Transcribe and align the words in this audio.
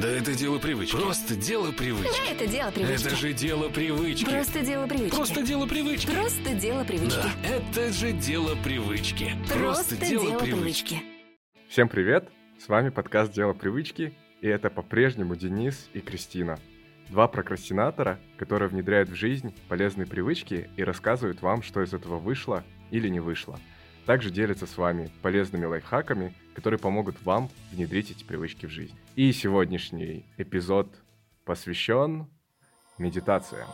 Да 0.00 0.08
это 0.08 0.34
дело 0.34 0.58
привычки. 0.58 0.94
Просто 0.94 1.34
дело 1.34 1.72
привычки. 1.72 2.30
Это 2.30 2.46
дело 2.46 2.70
привычки. 2.70 3.06
Это 3.06 3.16
же 3.16 3.32
дело 3.32 3.68
привычки. 3.70 4.24
Просто 4.26 4.62
дело 4.62 4.86
привычки. 4.86 5.14
Просто 5.14 5.42
дело 5.42 5.66
привычки. 5.66 6.10
Просто 6.10 6.54
дело 6.54 6.84
привычки. 6.84 7.16
Да, 7.16 7.48
это 7.48 7.92
же 7.92 8.12
дело 8.12 8.54
привычки. 8.62 9.32
Просто 9.48 9.96
дело 9.96 10.38
привычки. 10.38 11.02
Всем 11.70 11.88
привет! 11.88 12.28
С 12.58 12.68
вами 12.68 12.90
подкаст 12.90 13.32
«Дело 13.32 13.54
привычки», 13.54 14.12
и 14.42 14.48
это 14.48 14.68
по-прежнему 14.68 15.34
Денис 15.34 15.88
и 15.94 16.00
Кристина. 16.00 16.58
Два 17.08 17.26
прокрастинатора, 17.26 18.18
которые 18.36 18.68
внедряют 18.68 19.08
в 19.08 19.14
жизнь 19.14 19.54
полезные 19.68 20.06
привычки 20.06 20.68
и 20.76 20.84
рассказывают 20.84 21.40
вам, 21.40 21.62
что 21.62 21.82
из 21.82 21.94
этого 21.94 22.18
вышло 22.18 22.64
или 22.90 23.08
не 23.08 23.20
вышло. 23.20 23.58
Также 24.06 24.30
делятся 24.30 24.66
с 24.66 24.78
вами 24.78 25.10
полезными 25.20 25.64
лайфхаками, 25.64 26.32
которые 26.54 26.78
помогут 26.78 27.16
вам 27.24 27.50
внедрить 27.72 28.12
эти 28.12 28.22
привычки 28.22 28.66
в 28.66 28.70
жизнь. 28.70 28.94
И 29.16 29.32
сегодняшний 29.32 30.24
эпизод 30.38 30.88
посвящен 31.44 32.28
медитациям. 32.98 33.66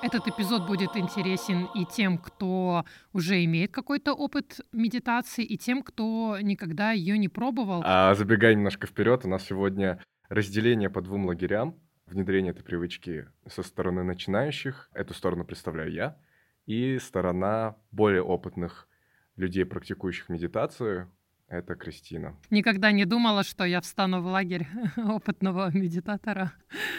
Этот 0.00 0.28
эпизод 0.28 0.68
будет 0.68 0.96
интересен 0.96 1.68
и 1.74 1.84
тем, 1.86 2.18
кто 2.18 2.84
уже 3.12 3.42
имеет 3.44 3.72
какой-то 3.72 4.12
опыт 4.12 4.60
медитации, 4.70 5.44
и 5.44 5.58
тем, 5.58 5.82
кто 5.82 6.38
никогда 6.40 6.92
ее 6.92 7.18
не 7.18 7.28
пробовал. 7.28 7.82
А 7.84 8.14
забегая 8.14 8.54
немножко 8.54 8.86
вперед, 8.86 9.24
у 9.24 9.28
нас 9.28 9.42
сегодня 9.44 10.00
разделение 10.28 10.88
по 10.88 11.00
двум 11.00 11.26
лагерям. 11.26 11.74
Внедрение 12.06 12.52
этой 12.52 12.62
привычки 12.62 13.26
со 13.48 13.64
стороны 13.64 14.04
начинающих, 14.04 14.88
эту 14.92 15.14
сторону 15.14 15.44
представляю 15.44 15.90
я, 15.90 16.16
и 16.66 16.98
сторона 16.98 17.76
более 17.90 18.22
опытных 18.22 18.86
людей, 19.36 19.64
практикующих 19.64 20.28
медитацию, 20.28 21.10
это 21.48 21.74
Кристина. 21.74 22.36
Никогда 22.50 22.90
не 22.92 23.04
думала, 23.04 23.42
что 23.44 23.64
я 23.64 23.80
встану 23.80 24.22
в 24.22 24.26
лагерь 24.26 24.66
опытного 24.96 25.70
медитатора. 25.72 26.52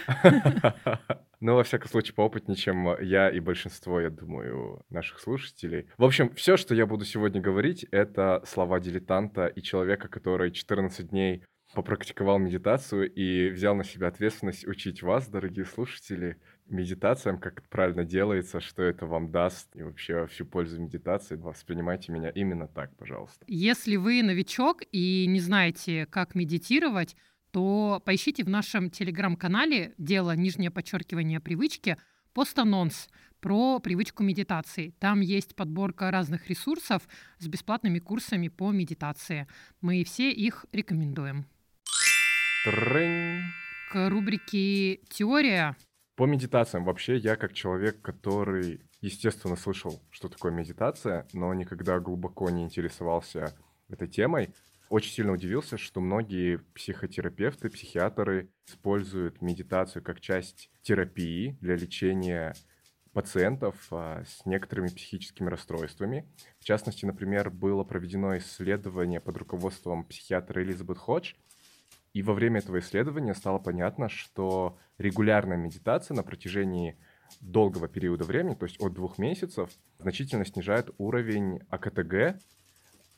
Ну, 1.41 1.53
во 1.53 1.63
всяком 1.63 1.89
случае, 1.89 2.15
поопытнее, 2.15 2.55
чем 2.55 2.99
я 3.01 3.29
и 3.29 3.39
большинство, 3.39 3.99
я 3.99 4.09
думаю, 4.09 4.81
наших 4.89 5.19
слушателей. 5.19 5.85
В 5.97 6.03
общем, 6.05 6.33
все, 6.33 6.55
что 6.55 6.73
я 6.73 6.87
буду 6.87 7.05
сегодня 7.05 7.41
говорить, 7.41 7.85
это 7.91 8.41
слова 8.47 8.79
дилетанта 8.79 9.45
и 9.45 9.61
человека, 9.61 10.07
который 10.07 10.49
14 10.51 11.09
дней 11.09 11.43
попрактиковал 11.75 12.39
медитацию 12.39 13.11
и 13.11 13.49
взял 13.49 13.75
на 13.75 13.83
себя 13.83 14.07
ответственность 14.07 14.65
учить 14.65 15.03
вас, 15.03 15.27
дорогие 15.27 15.65
слушатели, 15.65 16.37
медитациям, 16.67 17.37
как 17.39 17.59
это 17.59 17.69
правильно 17.69 18.03
делается, 18.03 18.59
что 18.59 18.83
это 18.83 19.05
вам 19.05 19.31
даст 19.31 19.75
и 19.75 19.83
вообще 19.83 20.25
всю 20.27 20.45
пользу 20.45 20.81
медитации. 20.81 21.35
Воспринимайте 21.35 22.11
меня 22.11 22.29
именно 22.29 22.67
так, 22.67 22.95
пожалуйста. 22.97 23.45
Если 23.47 23.95
вы 23.95 24.23
новичок 24.23 24.81
и 24.91 25.25
не 25.27 25.39
знаете, 25.39 26.05
как 26.07 26.35
медитировать, 26.35 27.15
то 27.51 28.01
поищите 28.05 28.43
в 28.43 28.49
нашем 28.49 28.89
телеграм-канале 28.89 29.93
«Дело 29.97 30.35
нижнее 30.35 30.71
подчеркивание 30.71 31.39
привычки» 31.39 31.97
пост-анонс 32.33 33.07
про 33.39 33.79
привычку 33.79 34.23
медитации. 34.23 34.93
Там 34.99 35.21
есть 35.21 35.55
подборка 35.55 36.11
разных 36.11 36.49
ресурсов 36.49 37.07
с 37.37 37.47
бесплатными 37.47 37.99
курсами 37.99 38.49
по 38.49 38.71
медитации. 38.71 39.47
Мы 39.81 40.03
все 40.03 40.31
их 40.31 40.65
рекомендуем. 40.73 41.45
Трынь. 42.65 43.43
К 43.91 44.09
рубрике 44.09 44.97
«Теория» 45.07 45.77
По 46.15 46.25
медитациям 46.25 46.85
вообще 46.85 47.17
я 47.17 47.35
как 47.35 47.53
человек, 47.53 48.01
который, 48.01 48.81
естественно, 49.01 49.57
слышал, 49.57 50.01
что 50.11 50.29
такое 50.29 50.51
медитация, 50.51 51.27
но 51.33 51.53
никогда 51.53 51.99
глубоко 51.99 52.49
не 52.49 52.63
интересовался 52.63 53.53
этой 53.89 54.07
темой, 54.07 54.53
очень 54.89 55.11
сильно 55.11 55.33
удивился, 55.33 55.77
что 55.77 55.99
многие 55.99 56.57
психотерапевты, 56.73 57.69
психиатры 57.69 58.49
используют 58.65 59.41
медитацию 59.41 60.03
как 60.03 60.21
часть 60.21 60.69
терапии 60.83 61.57
для 61.59 61.75
лечения 61.75 62.53
пациентов 63.11 63.75
а, 63.91 64.23
с 64.25 64.45
некоторыми 64.45 64.87
психическими 64.87 65.49
расстройствами. 65.49 66.29
В 66.59 66.63
частности, 66.65 67.05
например, 67.05 67.49
было 67.49 67.83
проведено 67.83 68.37
исследование 68.37 69.19
под 69.19 69.37
руководством 69.37 70.05
психиатра 70.05 70.61
Элизабет 70.61 70.97
Ходж, 70.97 71.33
и 72.15 72.23
во 72.23 72.33
время 72.33 72.59
этого 72.59 72.79
исследования 72.79 73.35
стало 73.35 73.59
понятно, 73.59 74.07
что 74.07 74.77
регулярная 74.97 75.57
медитация 75.57 76.15
на 76.15 76.23
протяжении 76.23 76.97
долгого 77.41 77.89
периода 77.89 78.23
времени, 78.23 78.55
то 78.55 78.65
есть 78.65 78.79
от 78.79 78.93
двух 78.93 79.17
месяцев, 79.17 79.69
значительно 79.99 80.45
снижает 80.45 80.91
уровень 80.97 81.59
АКТГ. 81.69 82.39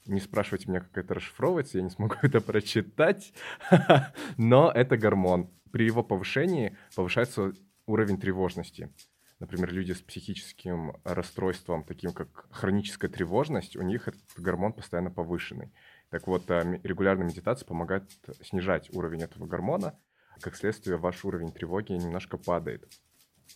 Не 0.07 0.19
спрашивайте 0.19 0.69
меня, 0.69 0.79
как 0.79 0.97
это 0.97 1.13
расшифровывается, 1.13 1.77
я 1.77 1.83
не 1.83 1.91
смогу 1.91 2.15
это 2.23 2.41
прочитать, 2.41 3.33
но 4.37 4.71
это 4.71 4.97
гормон. 4.97 5.51
При 5.71 5.85
его 5.85 6.03
повышении 6.03 6.75
повышается 6.95 7.53
уровень 7.85 8.19
тревожности. 8.19 8.89
Например, 9.39 9.71
люди 9.71 9.91
с 9.91 10.01
психическим 10.01 10.93
расстройством, 11.03 11.83
таким 11.83 12.13
как 12.13 12.47
хроническая 12.49 13.11
тревожность, 13.11 13.75
у 13.75 13.83
них 13.83 14.07
этот 14.07 14.23
гормон 14.37 14.73
постоянно 14.73 15.11
повышенный. 15.11 15.71
Так 16.09 16.27
вот, 16.27 16.49
э, 16.49 16.79
регулярная 16.83 17.27
медитация 17.27 17.65
помогает 17.65 18.03
снижать 18.41 18.89
уровень 18.93 19.23
этого 19.23 19.45
гормона. 19.45 19.99
Как 20.41 20.55
следствие, 20.55 20.97
ваш 20.97 21.25
уровень 21.25 21.51
тревоги 21.51 21.93
немножко 21.93 22.37
падает. 22.37 22.87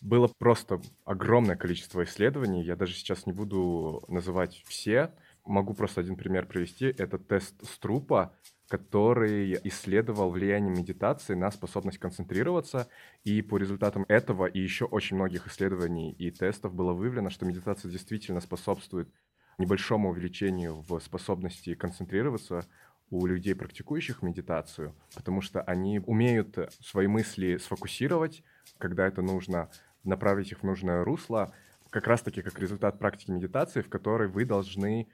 Было 0.02 0.28
просто 0.40 0.82
огромное 1.06 1.56
количество 1.56 2.04
исследований. 2.04 2.64
Я 2.64 2.76
даже 2.76 2.94
сейчас 2.94 3.26
не 3.26 3.34
буду 3.34 4.04
называть 4.08 4.64
все. 4.68 5.14
Могу 5.46 5.74
просто 5.74 6.02
один 6.02 6.16
пример 6.16 6.46
привести. 6.46 6.86
Это 6.86 7.18
тест 7.20 7.56
Струпа, 7.66 8.34
который 8.68 9.60
исследовал 9.66 10.32
влияние 10.32 10.74
медитации 10.74 11.36
на 11.36 11.52
способность 11.52 12.00
концентрироваться. 12.00 12.88
И 13.24 13.42
по 13.42 13.58
результатам 13.58 14.06
этого 14.08 14.46
и 14.46 14.60
еще 14.60 14.86
очень 14.86 15.18
многих 15.18 15.48
исследований 15.48 16.14
и 16.14 16.32
тестов 16.32 16.74
было 16.74 16.94
выявлено, 16.94 17.30
что 17.30 17.46
медитация 17.46 17.92
действительно 17.92 18.40
способствует 18.40 19.10
небольшому 19.62 20.10
увеличению 20.10 20.84
в 20.88 21.00
способности 21.00 21.76
концентрироваться 21.76 22.66
у 23.10 23.26
людей, 23.26 23.56
практикующих 23.56 24.22
медитацию, 24.22 24.96
потому 25.16 25.42
что 25.42 25.62
они 25.62 26.00
умеют 26.00 26.58
свои 26.80 27.08
мысли 27.08 27.58
сфокусировать, 27.58 28.44
когда 28.78 29.08
это 29.08 29.22
нужно, 29.22 29.70
направить 30.04 30.52
их 30.52 30.62
в 30.62 30.64
нужное 30.64 31.04
русло, 31.04 31.54
как 31.90 32.08
раз-таки 32.08 32.42
как 32.42 32.58
результат 32.58 33.00
практики 33.00 33.32
медитации, 33.32 33.82
в 33.82 33.90
которой 33.90 34.28
вы 34.28 34.46
должны 34.46 35.10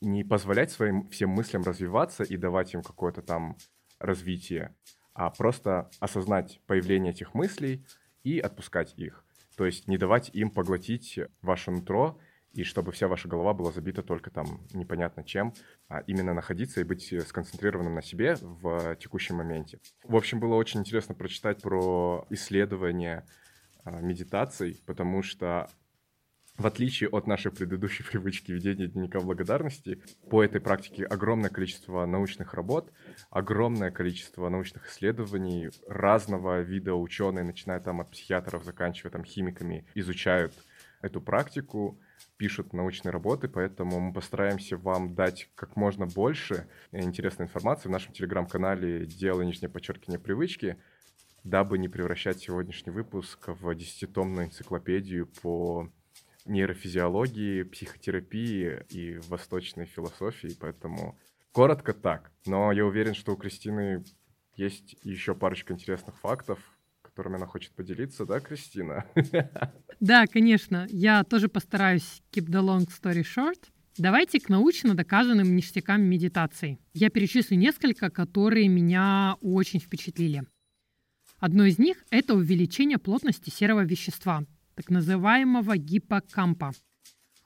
не 0.00 0.24
позволять 0.24 0.70
своим 0.70 1.08
всем 1.08 1.30
мыслям 1.30 1.62
развиваться 1.62 2.22
и 2.24 2.36
давать 2.36 2.74
им 2.74 2.82
какое-то 2.82 3.22
там 3.22 3.56
развитие, 3.98 4.74
а 5.14 5.30
просто 5.30 5.90
осознать 6.00 6.60
появление 6.66 7.12
этих 7.12 7.34
мыслей 7.34 7.86
и 8.24 8.38
отпускать 8.38 8.94
их. 8.96 9.24
То 9.56 9.64
есть 9.64 9.88
не 9.88 9.96
давать 9.96 10.30
им 10.34 10.50
поглотить 10.50 11.18
ваше 11.40 11.70
нутро 11.70 12.18
и 12.56 12.64
чтобы 12.64 12.90
вся 12.90 13.06
ваша 13.06 13.28
голова 13.28 13.52
была 13.52 13.70
забита 13.70 14.02
только 14.02 14.30
там 14.30 14.66
непонятно 14.72 15.22
чем, 15.22 15.52
а 15.88 16.00
именно 16.06 16.32
находиться 16.32 16.80
и 16.80 16.84
быть 16.84 17.14
сконцентрированным 17.26 17.94
на 17.94 18.02
себе 18.02 18.36
в 18.40 18.96
текущем 18.96 19.36
моменте. 19.36 19.78
В 20.02 20.16
общем, 20.16 20.40
было 20.40 20.54
очень 20.54 20.80
интересно 20.80 21.14
прочитать 21.14 21.60
про 21.60 22.26
исследования 22.30 23.26
а, 23.84 24.00
медитаций, 24.00 24.82
потому 24.86 25.22
что 25.22 25.68
в 26.56 26.66
отличие 26.66 27.10
от 27.10 27.26
нашей 27.26 27.52
предыдущей 27.52 28.02
привычки 28.10 28.52
ведения 28.52 28.86
дневника 28.86 29.20
благодарности, 29.20 30.02
по 30.30 30.42
этой 30.42 30.60
практике 30.60 31.04
огромное 31.04 31.50
количество 31.50 32.06
научных 32.06 32.54
работ, 32.54 32.90
огромное 33.28 33.90
количество 33.90 34.48
научных 34.48 34.88
исследований, 34.88 35.68
разного 35.86 36.60
вида 36.62 36.94
ученые, 36.94 37.44
начиная 37.44 37.80
там 37.80 38.00
от 38.00 38.10
психиатров, 38.10 38.64
заканчивая 38.64 39.10
там 39.10 39.24
химиками, 39.24 39.86
изучают 39.94 40.54
эту 41.02 41.20
практику 41.20 42.00
пишут 42.36 42.72
научные 42.72 43.12
работы, 43.12 43.48
поэтому 43.48 43.98
мы 44.00 44.12
постараемся 44.12 44.76
вам 44.76 45.14
дать 45.14 45.50
как 45.54 45.76
можно 45.76 46.06
больше 46.06 46.68
интересной 46.92 47.46
информации 47.46 47.88
в 47.88 47.92
нашем 47.92 48.12
телеграм-канале 48.12 49.06
«Дело 49.06 49.42
нижнее 49.42 49.70
подчеркивание 49.70 50.18
привычки», 50.18 50.76
дабы 51.44 51.78
не 51.78 51.88
превращать 51.88 52.40
сегодняшний 52.40 52.92
выпуск 52.92 53.48
в 53.48 53.74
десятитомную 53.74 54.46
энциклопедию 54.46 55.28
по 55.42 55.88
нейрофизиологии, 56.44 57.62
психотерапии 57.62 58.84
и 58.88 59.18
восточной 59.28 59.86
философии, 59.86 60.56
поэтому 60.58 61.18
коротко 61.52 61.92
так. 61.92 62.32
Но 62.46 62.72
я 62.72 62.84
уверен, 62.84 63.14
что 63.14 63.32
у 63.32 63.36
Кристины 63.36 64.04
есть 64.54 64.96
еще 65.02 65.34
парочка 65.34 65.72
интересных 65.72 66.18
фактов, 66.18 66.58
которыми 67.16 67.36
она 67.36 67.46
хочет 67.46 67.72
поделиться, 67.72 68.26
да, 68.26 68.40
Кристина? 68.40 69.06
Да, 70.00 70.26
конечно. 70.26 70.86
Я 70.90 71.24
тоже 71.24 71.48
постараюсь 71.48 72.22
keep 72.30 72.48
the 72.48 72.60
long 72.60 72.86
story 72.86 73.24
short. 73.24 73.58
Давайте 73.96 74.38
к 74.38 74.50
научно 74.50 74.94
доказанным 74.94 75.56
ништякам 75.56 76.02
медитации. 76.02 76.78
Я 76.92 77.08
перечислю 77.08 77.56
несколько, 77.56 78.10
которые 78.10 78.68
меня 78.68 79.36
очень 79.40 79.80
впечатлили. 79.80 80.42
Одно 81.38 81.64
из 81.64 81.78
них– 81.78 82.04
это 82.10 82.34
увеличение 82.34 82.98
плотности 82.98 83.48
серого 83.48 83.84
вещества, 83.84 84.44
так 84.74 84.90
называемого 84.90 85.78
гиппокампа. 85.78 86.72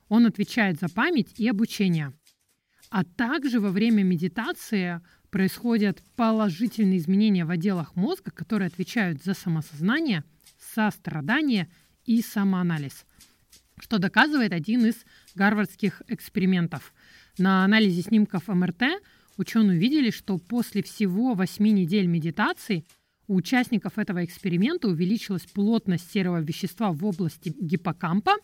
Он 0.09 0.25
отвечает 0.25 0.81
за 0.81 0.89
память 0.89 1.39
и 1.39 1.47
обучение. 1.47 2.11
А 2.89 3.05
также 3.05 3.61
во 3.61 3.69
время 3.69 4.03
медитации 4.03 4.99
происходят 5.31 6.03
положительные 6.15 6.99
изменения 6.99 7.45
в 7.45 7.49
отделах 7.49 7.95
мозга, 7.95 8.29
которые 8.31 8.67
отвечают 8.67 9.23
за 9.23 9.33
самосознание, 9.33 10.23
сострадание 10.59 11.69
и 12.05 12.21
самоанализ, 12.21 13.05
что 13.79 13.97
доказывает 13.97 14.51
один 14.51 14.85
из 14.85 14.95
гарвардских 15.33 16.03
экспериментов. 16.07 16.93
На 17.37 17.63
анализе 17.63 18.01
снимков 18.01 18.47
МРТ 18.47 18.83
ученые 19.37 19.77
увидели, 19.77 20.11
что 20.11 20.37
после 20.37 20.83
всего 20.83 21.33
8 21.33 21.65
недель 21.65 22.05
медитации 22.05 22.85
у 23.27 23.35
участников 23.35 23.97
этого 23.97 24.25
эксперимента 24.25 24.89
увеличилась 24.89 25.43
плотность 25.43 26.11
серого 26.11 26.41
вещества 26.41 26.91
в 26.91 27.05
области 27.05 27.55
гиппокампа. 27.57 28.35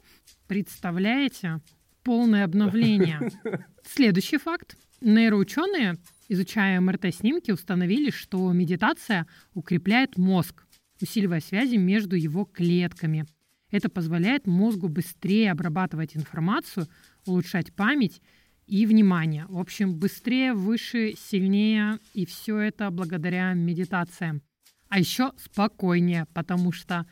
Представляете? 0.48 1.60
Полное 2.04 2.46
обновление. 2.46 3.30
Следующий 3.84 4.38
факт. 4.38 4.78
Нейроученые, 5.02 5.98
изучая 6.28 6.80
МРТ-снимки, 6.82 7.52
установили, 7.52 8.10
что 8.10 8.52
медитация 8.52 9.28
укрепляет 9.54 10.18
мозг, 10.18 10.66
усиливая 11.02 11.40
связи 11.40 11.76
между 11.76 12.16
его 12.16 12.46
клетками. 12.46 13.26
Это 13.70 13.90
позволяет 13.90 14.48
мозгу 14.48 14.88
быстрее 14.88 15.52
обрабатывать 15.52 16.16
информацию, 16.16 16.88
улучшать 17.26 17.74
память 17.74 18.22
и 18.66 18.86
внимание. 18.86 19.46
В 19.48 19.58
общем, 19.58 19.98
быстрее, 19.98 20.54
выше, 20.54 21.14
сильнее, 21.18 22.00
и 22.14 22.26
все 22.26 22.58
это 22.58 22.90
благодаря 22.92 23.54
медитациям. 23.54 24.42
А 24.90 25.00
еще 25.00 25.34
спокойнее, 25.38 26.28
потому 26.34 26.72
что 26.72 27.06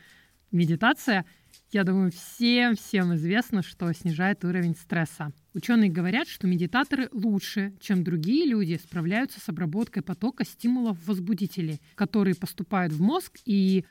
медитация, 0.50 1.26
я 1.72 1.84
думаю, 1.84 2.12
всем-всем 2.12 3.14
известно, 3.14 3.62
что 3.62 3.92
снижает 3.92 4.44
уровень 4.44 4.74
стресса. 4.74 5.32
Ученые 5.54 5.90
говорят, 5.90 6.28
что 6.28 6.46
медитаторы 6.46 7.08
лучше, 7.12 7.74
чем 7.80 8.04
другие 8.04 8.46
люди, 8.46 8.80
справляются 8.82 9.40
с 9.40 9.48
обработкой 9.48 10.02
потока 10.02 10.44
стимулов-возбудителей, 10.44 11.80
которые 11.94 12.34
поступают 12.34 12.92
в 12.92 13.00
мозг, 13.00 13.38
и 13.44 13.84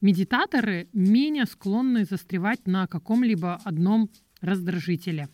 медитаторы 0.00 0.88
менее 0.92 1.44
склонны 1.44 2.04
застревать 2.04 2.66
на 2.66 2.86
каком-либо 2.86 3.60
одном 3.64 4.10
раздражителе. 4.40 5.28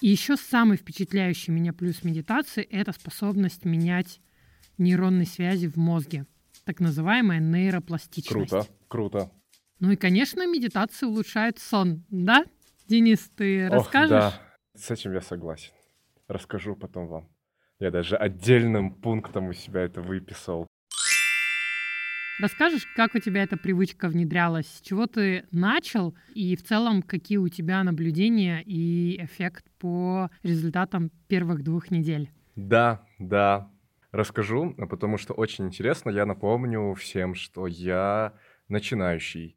И 0.00 0.08
еще 0.08 0.36
самый 0.36 0.76
впечатляющий 0.76 1.52
меня 1.52 1.72
плюс 1.72 2.02
медитации– 2.04 2.62
это 2.70 2.92
способность 2.92 3.64
менять 3.64 4.20
нейронные 4.78 5.26
связи 5.26 5.66
в 5.66 5.76
мозге 5.76 6.26
так 6.64 6.80
называемая 6.80 7.40
нейропластичность. 7.40 8.50
Круто, 8.50 8.68
круто. 8.88 9.30
Ну 9.80 9.92
и, 9.92 9.96
конечно, 9.96 10.46
медитации 10.46 11.06
улучшают 11.06 11.58
сон, 11.58 12.04
да? 12.10 12.44
Денис, 12.86 13.30
ты 13.34 13.66
Ох, 13.70 13.86
расскажешь? 13.86 14.10
да, 14.10 14.32
с 14.76 14.90
этим 14.90 15.14
я 15.14 15.22
согласен. 15.22 15.72
Расскажу 16.28 16.76
потом 16.76 17.08
вам. 17.08 17.28
Я 17.78 17.90
даже 17.90 18.16
отдельным 18.16 18.92
пунктом 18.92 19.48
у 19.48 19.52
себя 19.54 19.80
это 19.80 20.02
выписал. 20.02 20.66
Расскажешь, 22.40 22.86
как 22.94 23.14
у 23.14 23.18
тебя 23.20 23.42
эта 23.42 23.56
привычка 23.56 24.08
внедрялась, 24.08 24.66
с 24.66 24.80
чего 24.82 25.06
ты 25.06 25.46
начал 25.50 26.14
и 26.34 26.56
в 26.56 26.62
целом 26.62 27.02
какие 27.02 27.38
у 27.38 27.48
тебя 27.48 27.82
наблюдения 27.82 28.62
и 28.64 29.22
эффект 29.22 29.64
по 29.78 30.30
результатам 30.42 31.10
первых 31.28 31.62
двух 31.62 31.90
недель? 31.90 32.30
Да, 32.54 33.06
да, 33.18 33.70
расскажу, 34.12 34.74
потому 34.74 35.16
что 35.16 35.32
очень 35.32 35.66
интересно. 35.66 36.10
Я 36.10 36.26
напомню 36.26 36.94
всем, 36.94 37.34
что 37.34 37.66
я 37.66 38.34
начинающий 38.68 39.56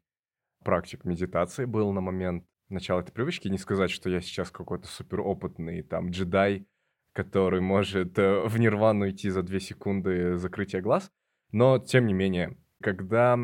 практик 0.64 1.04
медитации 1.04 1.64
был 1.66 1.92
на 1.92 2.00
момент 2.00 2.44
начала 2.68 3.00
этой 3.00 3.12
привычки. 3.12 3.48
Не 3.48 3.58
сказать, 3.58 3.90
что 3.90 4.10
я 4.10 4.20
сейчас 4.20 4.50
какой-то 4.50 4.88
суперопытный 4.88 5.82
там 5.82 6.10
джедай, 6.10 6.66
который 7.12 7.60
может 7.60 8.18
э, 8.18 8.42
в 8.46 8.58
нирвану 8.58 9.08
идти 9.08 9.30
за 9.30 9.42
две 9.42 9.60
секунды 9.60 10.36
закрытия 10.36 10.80
глаз. 10.80 11.12
Но, 11.52 11.78
тем 11.78 12.06
не 12.06 12.14
менее, 12.14 12.58
когда 12.82 13.38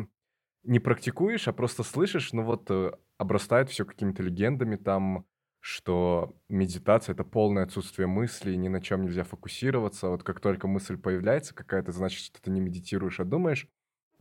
не 0.63 0.79
практикуешь, 0.79 1.47
а 1.47 1.53
просто 1.53 1.83
слышишь, 1.83 2.33
ну 2.33 2.43
вот 2.43 2.69
э, 2.69 2.91
обрастает 3.17 3.69
все 3.69 3.85
какими-то 3.85 4.23
легендами 4.23 4.75
там, 4.75 5.25
что 5.59 6.35
медитация— 6.49 7.13
это 7.15 7.23
полное 7.23 7.63
отсутствие 7.63 8.07
мыслей, 8.07 8.57
ни 8.57 8.67
на 8.67 8.81
чем 8.81 9.03
нельзя 9.03 9.23
фокусироваться. 9.23 10.09
Вот 10.09 10.23
как 10.23 10.39
только 10.39 10.67
мысль 10.67 10.97
появляется 10.97 11.55
какая-то, 11.55 11.91
значит, 11.91 12.19
что 12.19 12.41
ты 12.41 12.51
не 12.51 12.59
медитируешь, 12.59 13.19
а 13.19 13.25
думаешь. 13.25 13.67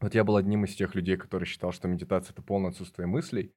Вот 0.00 0.14
я 0.14 0.24
был 0.24 0.36
одним 0.36 0.64
из 0.64 0.74
тех 0.74 0.94
людей, 0.94 1.16
который 1.16 1.44
считал, 1.44 1.72
что 1.72 1.88
медитация— 1.88 2.32
это 2.34 2.42
полное 2.42 2.70
отсутствие 2.70 3.06
мыслей, 3.06 3.52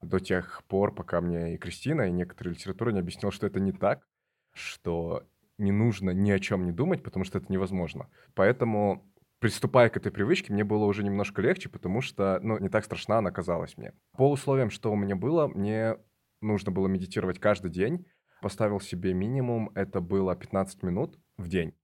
до 0.00 0.18
тех 0.18 0.62
пор, 0.66 0.94
пока 0.94 1.20
мне 1.20 1.54
и 1.54 1.58
Кристина, 1.58 2.08
и 2.08 2.12
некоторые 2.12 2.54
литературы 2.54 2.92
не 2.92 3.00
объяснил, 3.00 3.30
что 3.30 3.46
это 3.46 3.60
не 3.60 3.72
так, 3.72 4.06
что 4.52 5.24
не 5.58 5.70
нужно 5.70 6.10
ни 6.10 6.30
о 6.30 6.40
чем 6.40 6.64
не 6.64 6.72
думать, 6.72 7.02
потому 7.02 7.24
что 7.24 7.38
это 7.38 7.52
невозможно. 7.52 8.08
Поэтому, 8.34 9.06
приступая 9.38 9.90
к 9.90 9.96
этой 9.96 10.10
привычке, 10.10 10.52
мне 10.52 10.64
было 10.64 10.84
уже 10.86 11.04
немножко 11.04 11.40
легче, 11.42 11.68
потому 11.68 12.00
что, 12.00 12.40
ну, 12.42 12.58
не 12.58 12.68
так 12.68 12.84
страшна 12.84 13.18
она 13.18 13.30
казалась 13.30 13.76
мне. 13.76 13.92
По 14.16 14.30
условиям, 14.30 14.70
что 14.70 14.90
у 14.90 14.96
меня 14.96 15.14
было, 15.14 15.46
мне 15.46 15.96
нужно 16.40 16.72
было 16.72 16.88
медитировать 16.88 17.38
каждый 17.38 17.70
день. 17.70 18.06
Поставил 18.40 18.80
себе 18.80 19.14
минимум, 19.14 19.70
это 19.74 20.00
было 20.00 20.34
15 20.34 20.82
минут 20.82 21.16
в 21.36 21.48
день. 21.48 21.74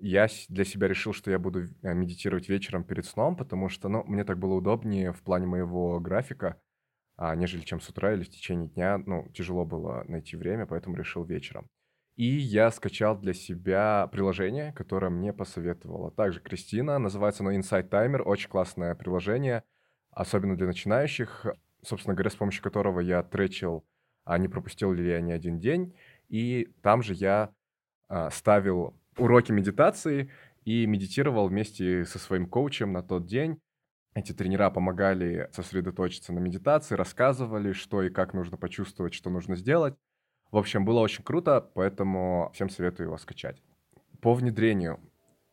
Я 0.00 0.28
для 0.48 0.64
себя 0.64 0.88
решил, 0.88 1.12
что 1.12 1.30
я 1.30 1.38
буду 1.38 1.64
э, 1.82 1.94
медитировать 1.94 2.48
вечером 2.48 2.84
перед 2.84 3.04
сном, 3.04 3.36
потому 3.36 3.68
что, 3.68 3.88
ну, 3.88 4.04
мне 4.04 4.24
так 4.24 4.38
было 4.38 4.54
удобнее 4.54 5.12
в 5.12 5.22
плане 5.22 5.46
моего 5.46 5.98
графика, 6.00 6.60
а, 7.16 7.34
нежели 7.34 7.62
чем 7.62 7.80
с 7.80 7.88
утра 7.88 8.12
или 8.12 8.22
в 8.22 8.30
течение 8.30 8.68
дня. 8.68 8.98
Ну, 8.98 9.28
тяжело 9.34 9.64
было 9.64 10.04
найти 10.06 10.36
время, 10.36 10.66
поэтому 10.66 10.96
решил 10.96 11.24
вечером. 11.24 11.68
И 12.14 12.26
я 12.26 12.70
скачал 12.70 13.18
для 13.18 13.32
себя 13.32 14.08
приложение, 14.12 14.72
которое 14.72 15.10
мне 15.10 15.32
посоветовала 15.32 16.10
также 16.10 16.40
Кристина. 16.40 16.98
Называется 16.98 17.42
оно 17.42 17.52
Insight 17.52 17.88
Timer. 17.88 18.22
Очень 18.22 18.50
классное 18.50 18.94
приложение, 18.94 19.64
особенно 20.10 20.56
для 20.56 20.66
начинающих. 20.66 21.46
Собственно 21.82 22.14
говоря, 22.14 22.30
с 22.30 22.36
помощью 22.36 22.62
которого 22.62 23.00
я 23.00 23.22
тречил 23.22 23.84
а 24.28 24.36
не 24.36 24.46
пропустил 24.46 24.92
ли 24.92 25.08
я 25.08 25.22
ни 25.22 25.32
один 25.32 25.58
день. 25.58 25.94
И 26.28 26.68
там 26.82 27.02
же 27.02 27.14
я 27.14 27.50
а, 28.08 28.30
ставил 28.30 28.94
уроки 29.18 29.52
медитации 29.52 30.30
и 30.64 30.86
медитировал 30.86 31.48
вместе 31.48 32.04
со 32.04 32.18
своим 32.18 32.46
коучем 32.46 32.92
на 32.92 33.02
тот 33.02 33.26
день. 33.26 33.58
Эти 34.14 34.32
тренера 34.32 34.70
помогали 34.70 35.48
сосредоточиться 35.52 36.32
на 36.32 36.38
медитации, 36.38 36.94
рассказывали, 36.94 37.72
что 37.72 38.02
и 38.02 38.10
как 38.10 38.34
нужно 38.34 38.56
почувствовать, 38.56 39.14
что 39.14 39.30
нужно 39.30 39.56
сделать. 39.56 39.94
В 40.50 40.56
общем, 40.56 40.84
было 40.84 41.00
очень 41.00 41.24
круто, 41.24 41.70
поэтому 41.74 42.50
всем 42.54 42.70
советую 42.70 43.08
его 43.08 43.18
скачать. 43.18 43.62
По 44.20 44.34
внедрению. 44.34 44.98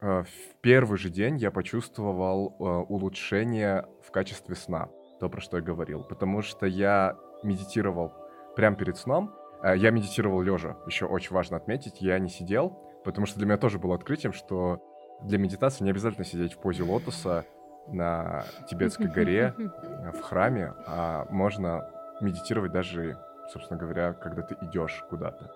Э, 0.02 0.24
в 0.24 0.62
первый 0.62 0.98
же 0.98 1.10
день 1.10 1.38
я 1.38 1.52
почувствовал 1.52 2.56
э, 2.60 2.64
улучшение 2.64 3.86
в 4.04 4.12
качестве 4.12 4.56
сна, 4.56 4.90
то, 5.20 5.30
про 5.30 5.42
что 5.42 5.58
я 5.58 5.64
говорил, 5.64 6.04
потому 6.04 6.42
что 6.42 6.66
я 6.66 7.18
медитировал 7.44 8.14
прямо 8.56 8.76
перед 8.76 8.98
сном. 8.98 9.34
Э, 9.64 9.78
я 9.78 9.92
медитировал 9.92 10.42
лежа, 10.42 10.78
еще 10.88 11.06
очень 11.06 11.34
важно 11.34 11.58
отметить, 11.58 12.02
я 12.02 12.20
не 12.20 12.30
сидел, 12.30 12.85
потому 13.06 13.28
что 13.28 13.38
для 13.38 13.46
меня 13.46 13.58
тоже 13.58 13.80
было 13.80 13.96
открытием, 13.96 14.34
что 14.34 14.82
для 15.22 15.38
медитации 15.38 15.84
не 15.84 15.92
обязательно 15.92 16.26
сидеть 16.26 16.54
в 16.54 16.58
позе 16.58 16.84
лотоса 16.84 17.46
на 17.88 18.44
Тибетской 18.70 19.08
горе, 19.08 19.54
в 20.14 20.22
храме, 20.22 20.74
а 20.88 21.26
можно 21.30 21.90
медитировать 22.20 22.72
даже, 22.72 23.18
собственно 23.54 23.80
говоря, 23.80 24.14
когда 24.14 24.42
ты 24.42 24.58
идешь 24.66 25.06
куда-то. 25.10 25.52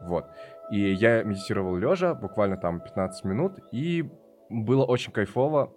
Вот. 0.00 0.26
И 0.70 0.92
я 0.92 1.22
медитировал 1.22 1.76
лежа, 1.76 2.14
буквально 2.14 2.56
там 2.56 2.80
15 2.80 3.24
минут, 3.24 3.58
и 3.70 4.10
было 4.48 4.84
очень 4.84 5.12
кайфово 5.12 5.72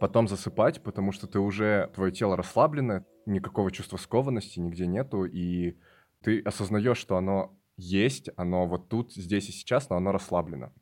потом 0.00 0.26
засыпать, 0.26 0.82
потому 0.82 1.12
что 1.12 1.28
ты 1.28 1.38
уже, 1.38 1.88
твое 1.94 2.10
тело 2.10 2.36
расслаблено, 2.36 3.04
никакого 3.24 3.70
чувства 3.70 3.98
скованности 3.98 4.58
нигде 4.58 4.86
нету, 4.88 5.24
и 5.24 5.78
ты 6.22 6.40
осознаешь, 6.40 6.98
что 6.98 7.16
оно 7.16 7.56
есть, 7.76 8.30
оно 8.36 8.66
вот 8.66 8.88
тут, 8.88 9.12
здесь 9.12 9.48
и 9.48 9.52
сейчас, 9.52 9.88
но 9.90 9.96
оно 9.96 10.12
расслаблено. 10.12 10.72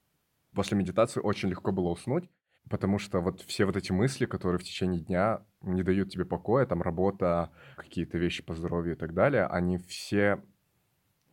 После 0.55 0.77
медитации 0.77 1.21
очень 1.21 1.49
легко 1.49 1.73
было 1.73 1.89
уснуть, 1.91 2.29
потому 2.69 2.99
что 2.99 3.21
вот 3.21 3.41
все 3.43 3.65
вот 3.65 3.77
эти 3.77 3.93
мысли, 3.93 4.27
которые 4.27 4.59
в 4.59 4.65
течение 4.65 5.01
дня 5.01 5.45
не 5.63 5.83
дают 5.83 6.11
тебе 6.11 6.25
покоя, 6.25 6.67
там 6.67 6.83
работа, 6.83 7.51
какие-то 7.77 8.19
вещи 8.19 8.43
по 8.43 8.55
здоровью 8.55 8.95
и 8.95 8.99
так 8.99 9.15
далее, 9.15 9.47
они 9.47 9.79
все 9.79 10.43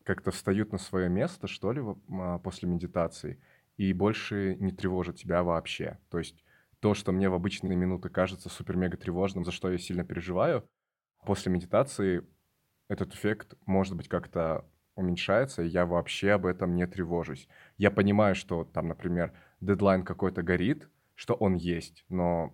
как-то 0.03 0.31
встают 0.31 0.71
на 0.71 0.77
свое 0.77 1.09
место, 1.09 1.47
что 1.47 1.71
ли, 1.71 1.81
а, 2.09 2.39
после 2.39 2.69
медитации, 2.69 3.41
и 3.75 3.91
больше 3.93 4.55
не 4.59 4.71
тревожат 4.71 5.17
тебя 5.17 5.43
вообще. 5.43 5.99
То 6.09 6.17
есть 6.17 6.43
то, 6.79 6.93
что 6.93 7.11
мне 7.11 7.29
в 7.29 7.33
обычные 7.33 7.75
минуты 7.75 8.09
кажется 8.09 8.49
супер-мега 8.49 8.97
тревожным, 8.97 9.43
за 9.43 9.51
что 9.51 9.69
я 9.69 9.77
сильно 9.77 10.03
переживаю, 10.05 10.67
после 11.25 11.51
медитации 11.51 12.25
этот 12.87 13.13
эффект, 13.13 13.55
может 13.65 13.95
быть, 13.95 14.07
как-то 14.07 14.65
уменьшается, 14.97 15.63
и 15.63 15.67
я 15.69 15.85
вообще 15.85 16.31
об 16.31 16.45
этом 16.45 16.75
не 16.75 16.85
тревожусь. 16.87 17.47
Я 17.77 17.91
понимаю, 17.91 18.35
что 18.35 18.65
там, 18.65 18.89
например, 18.89 19.33
дедлайн 19.61 20.03
какой-то 20.03 20.43
горит, 20.43 20.89
что 21.15 21.33
он 21.35 21.55
есть, 21.55 22.05
но 22.09 22.53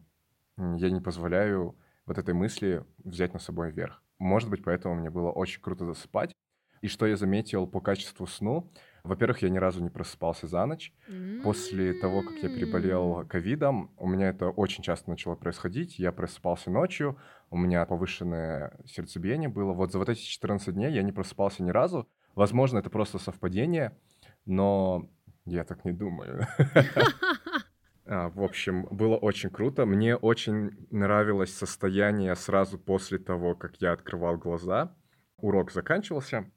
я 0.58 0.92
не 0.92 1.02
позволяю 1.02 1.78
вот 2.06 2.18
этой 2.18 2.34
мысли 2.34 2.86
взять 3.04 3.34
на 3.34 3.40
собой 3.40 3.72
вверх. 3.72 4.04
Может 4.20 4.50
быть, 4.50 4.64
поэтому 4.64 4.96
мне 4.96 5.10
было 5.10 5.32
очень 5.32 5.62
круто 5.62 5.86
засыпать. 5.86 6.34
И 6.82 6.88
что 6.88 7.06
я 7.08 7.16
заметил 7.18 7.68
по 7.68 7.82
качеству 7.82 8.28
сну, 8.28 8.72
Во-первых, 9.04 9.42
я 9.42 9.50
ни 9.50 9.58
разу 9.58 9.84
не 9.84 9.90
просыпался 9.90 10.48
за 10.48 10.66
ночь. 10.66 10.94
После 11.42 11.94
того, 11.94 12.24
как 12.24 12.38
я 12.42 12.50
переболел 12.50 13.26
ковидом, 13.28 13.94
у 13.98 14.08
меня 14.08 14.30
это 14.30 14.50
очень 14.50 14.84
часто 14.84 15.10
начало 15.10 15.36
происходить. 15.36 16.00
Я 16.00 16.14
просыпался 16.14 16.72
ночью, 16.72 17.18
у 17.50 17.58
меня 17.58 17.86
повышенное 17.86 18.80
сердцебиение 18.86 19.50
было. 19.50 19.74
Вот 19.74 19.92
за 19.92 20.00
вот 20.00 20.08
эти 20.10 20.22
14 20.22 20.74
дней 20.74 20.94
я 20.94 21.04
не 21.04 21.12
просыпался 21.12 21.64
ни 21.64 21.70
разу. 21.72 22.08
Возможно, 22.36 22.80
это 22.80 22.90
просто 22.90 23.20
совпадение, 23.20 23.98
но 24.46 25.10
я 25.46 25.63
так 25.63 25.86
не 25.86 25.92
думаю. 25.92 26.48
А, 28.06 28.30
В 28.32 28.44
общем, 28.44 28.86
было 28.92 29.16
очень 29.16 29.50
круто. 29.50 29.86
Мне 29.86 30.18
очень 30.18 30.72
нравилось 30.92 31.56
состояние 31.56 32.36
сразу 32.36 32.78
после 32.78 33.18
того, 33.18 33.56
как 33.56 33.78
я 33.78 33.94
открывал 33.94 34.36
глаза. 34.38 34.94
Урок 35.38 35.72
заканчивался 35.72 36.52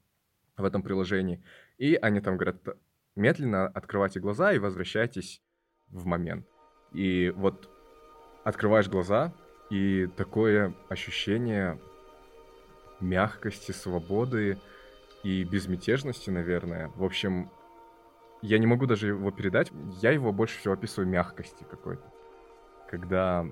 в 0.57 0.65
этом 0.65 0.83
приложении, 0.83 1.41
и 1.77 1.95
они 1.95 2.19
там 2.19 2.35
говорят, 2.35 2.57
медленно 3.15 3.65
открывайте 3.65 4.19
глаза 4.19 4.51
и 4.51 4.59
возвращайтесь 4.59 5.41
в 5.87 6.05
момент. 6.05 6.45
И 6.91 7.31
вот 7.35 7.69
открываешь 8.43 8.89
глаза, 8.89 9.33
и 9.69 10.07
такое 10.17 10.73
ощущение 10.89 11.79
мягкости, 12.99 13.71
свободы 13.71 14.57
и 15.23 15.43
безмятежности, 15.43 16.29
наверное. 16.29 16.89
В 16.95 17.03
общем, 17.03 17.49
я 18.41 18.57
не 18.59 18.67
могу 18.67 18.85
даже 18.85 19.07
его 19.07 19.31
передать. 19.31 19.71
Я 20.01 20.11
его 20.11 20.31
больше 20.31 20.59
всего 20.59 20.73
описываю 20.73 21.09
мягкости 21.09 21.65
какой-то. 21.69 22.03
Когда 22.89 23.45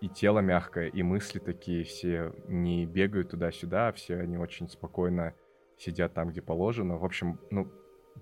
и 0.00 0.08
тело 0.08 0.40
мягкое, 0.40 0.88
и 0.88 1.02
мысли 1.02 1.38
такие 1.38 1.84
все 1.84 2.32
не 2.48 2.86
бегают 2.86 3.30
туда-сюда, 3.30 3.92
все 3.92 4.16
они 4.16 4.38
очень 4.38 4.68
спокойно 4.68 5.34
сидят 5.78 6.14
там, 6.14 6.30
где 6.30 6.42
положено. 6.42 6.96
В 6.96 7.04
общем, 7.04 7.38
ну, 7.50 7.70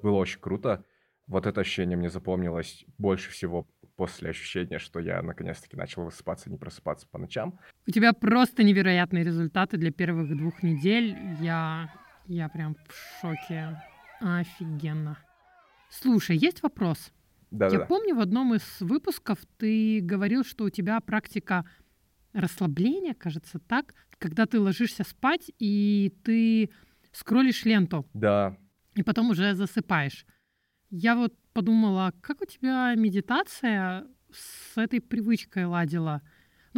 было 0.03 0.17
очень 0.17 0.41
круто. 0.41 0.85
Вот 1.27 1.47
это 1.47 1.61
ощущение 1.61 1.97
мне 1.97 2.09
запомнилось 2.09 2.85
больше 2.97 3.31
всего 3.31 3.67
после 3.97 4.31
ощущения, 4.31 4.79
что 4.79 5.01
я 5.01 5.21
наконец-таки 5.23 5.77
начал 5.77 6.05
высыпаться, 6.05 6.51
не 6.51 6.57
просыпаться 6.57 7.07
по 7.11 7.19
ночам. 7.19 7.59
У 7.87 7.91
тебя 7.91 8.13
просто 8.13 8.63
невероятные 8.63 9.25
результаты 9.25 9.77
для 9.77 9.91
первых 9.91 10.35
двух 10.37 10.63
недель. 10.63 11.17
Я, 11.41 11.93
я 12.29 12.49
прям 12.49 12.77
в 12.87 13.21
шоке. 13.21 13.81
Офигенно. 14.21 15.19
Слушай, 15.91 16.37
есть 16.37 16.63
вопрос. 16.63 17.11
Я 17.51 17.59
Да-да-да. 17.59 17.87
помню, 17.87 18.15
в 18.15 18.21
одном 18.21 18.55
из 18.55 18.81
выпусков 18.81 19.39
ты 19.57 20.01
говорил, 20.03 20.45
что 20.45 20.65
у 20.65 20.71
тебя 20.71 21.01
практика 21.01 21.65
расслабления, 22.35 23.15
кажется, 23.15 23.59
так, 23.59 23.95
когда 24.19 24.45
ты 24.47 24.61
ложишься 24.61 25.05
спать 25.05 25.51
и 25.59 26.13
ты 26.25 26.71
скроллишь 27.13 27.65
ленту, 27.65 28.07
Да, 28.13 28.57
и 28.95 29.03
потом 29.03 29.31
уже 29.31 29.55
засыпаешь. 29.55 30.27
Я 30.91 31.17
вот 31.17 31.35
подумала, 31.53 32.13
как 32.21 32.43
у 32.43 32.45
тебя 32.45 32.95
медитация 32.95 34.07
с 34.31 34.77
этой 34.77 35.01
привычкой 35.01 35.65
ладила? 35.65 36.21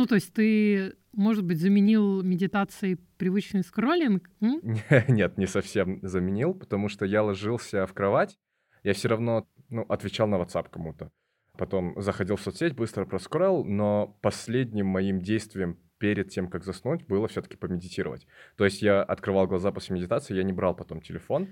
Ну, 0.01 0.07
то 0.07 0.15
есть 0.15 0.33
ты, 0.33 0.95
может 1.13 1.45
быть, 1.45 1.61
заменил 1.61 2.23
медитацией 2.23 2.97
привычный 3.19 3.63
скроллинг? 3.63 4.31
м? 4.41 4.63
Нет, 5.09 5.37
не 5.37 5.47
совсем 5.47 5.99
заменил, 6.01 6.55
потому 6.55 6.89
что 6.89 7.05
я 7.05 7.23
ложился 7.23 7.87
в 7.87 7.93
кровать, 7.93 8.39
я 8.83 8.95
все 8.95 9.09
равно 9.09 9.47
ну, 9.69 9.83
отвечал 9.83 10.27
на 10.27 10.37
WhatsApp 10.37 10.69
кому-то. 10.71 11.11
Потом 11.59 12.01
заходил 12.01 12.37
в 12.37 12.41
соцсеть, 12.41 12.75
быстро 12.75 13.05
проскролл, 13.05 13.63
но 13.63 14.17
последним 14.23 14.87
моим 14.87 15.21
действием 15.21 15.77
перед 15.99 16.31
тем, 16.31 16.49
как 16.49 16.65
заснуть, 16.65 17.07
было 17.07 17.29
все-таки 17.29 17.59
помедитировать. 17.59 18.27
То 18.57 18.65
есть 18.65 18.81
я 18.81 19.03
открывал 19.03 19.47
глаза 19.47 19.71
после 19.71 19.97
медитации, 19.97 20.35
я 20.35 20.45
не 20.45 20.55
брал 20.55 20.75
потом 20.75 21.03
телефон, 21.03 21.49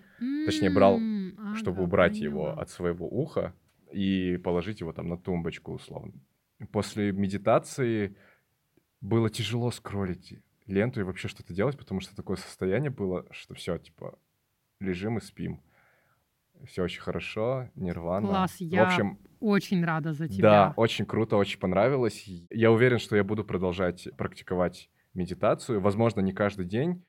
Точнее, 0.47 0.71
брал, 0.71 0.97
М, 0.97 1.55
чтобы 1.55 1.77
ага, 1.81 1.83
убрать 1.83 2.17
его 2.17 2.45
поняла. 2.45 2.63
от 2.63 2.71
своего 2.71 3.07
уха 3.07 3.53
и 3.93 4.39
положить 4.43 4.81
его 4.81 4.95
там 4.95 5.07
на 5.09 5.19
тумбочку 5.19 5.73
условно. 5.75 6.15
После 6.73 7.13
медитации 7.13 8.17
было 9.01 9.31
тяжело 9.31 9.71
скроллить 9.71 10.35
ленту 10.67 11.01
и 11.01 11.05
вообще 11.05 11.29
что-то 11.29 11.55
делать, 11.55 11.79
потому 11.79 12.01
что 12.01 12.15
такое 12.15 12.37
состояние 12.37 12.91
было, 12.91 13.27
что 13.31 13.55
все, 13.55 13.79
типа, 13.79 14.19
лежим 14.81 15.19
и 15.19 15.21
спим. 15.21 15.63
Все 16.67 16.83
очень 16.83 17.01
хорошо, 17.01 17.71
нирвана. 17.77 18.27
Класс, 18.27 18.57
В 18.57 18.61
я 18.61 18.83
общем, 18.85 19.19
Очень 19.41 19.85
рада 19.85 20.13
за 20.13 20.27
да, 20.27 20.35
тебя. 20.35 20.75
очень 20.77 21.07
круто, 21.07 21.37
очень 21.37 21.61
понравилось. 21.61 22.27
Я 22.51 22.73
уверен, 22.73 22.99
что 22.99 23.15
я 23.17 23.23
буду 23.23 23.45
продолжать 23.45 24.09
практиковать 24.17 24.91
медитацию. 25.15 25.81
Возможно, 25.81 26.21
не 26.21 26.33
каждый 26.33 26.67
день, 26.67 27.05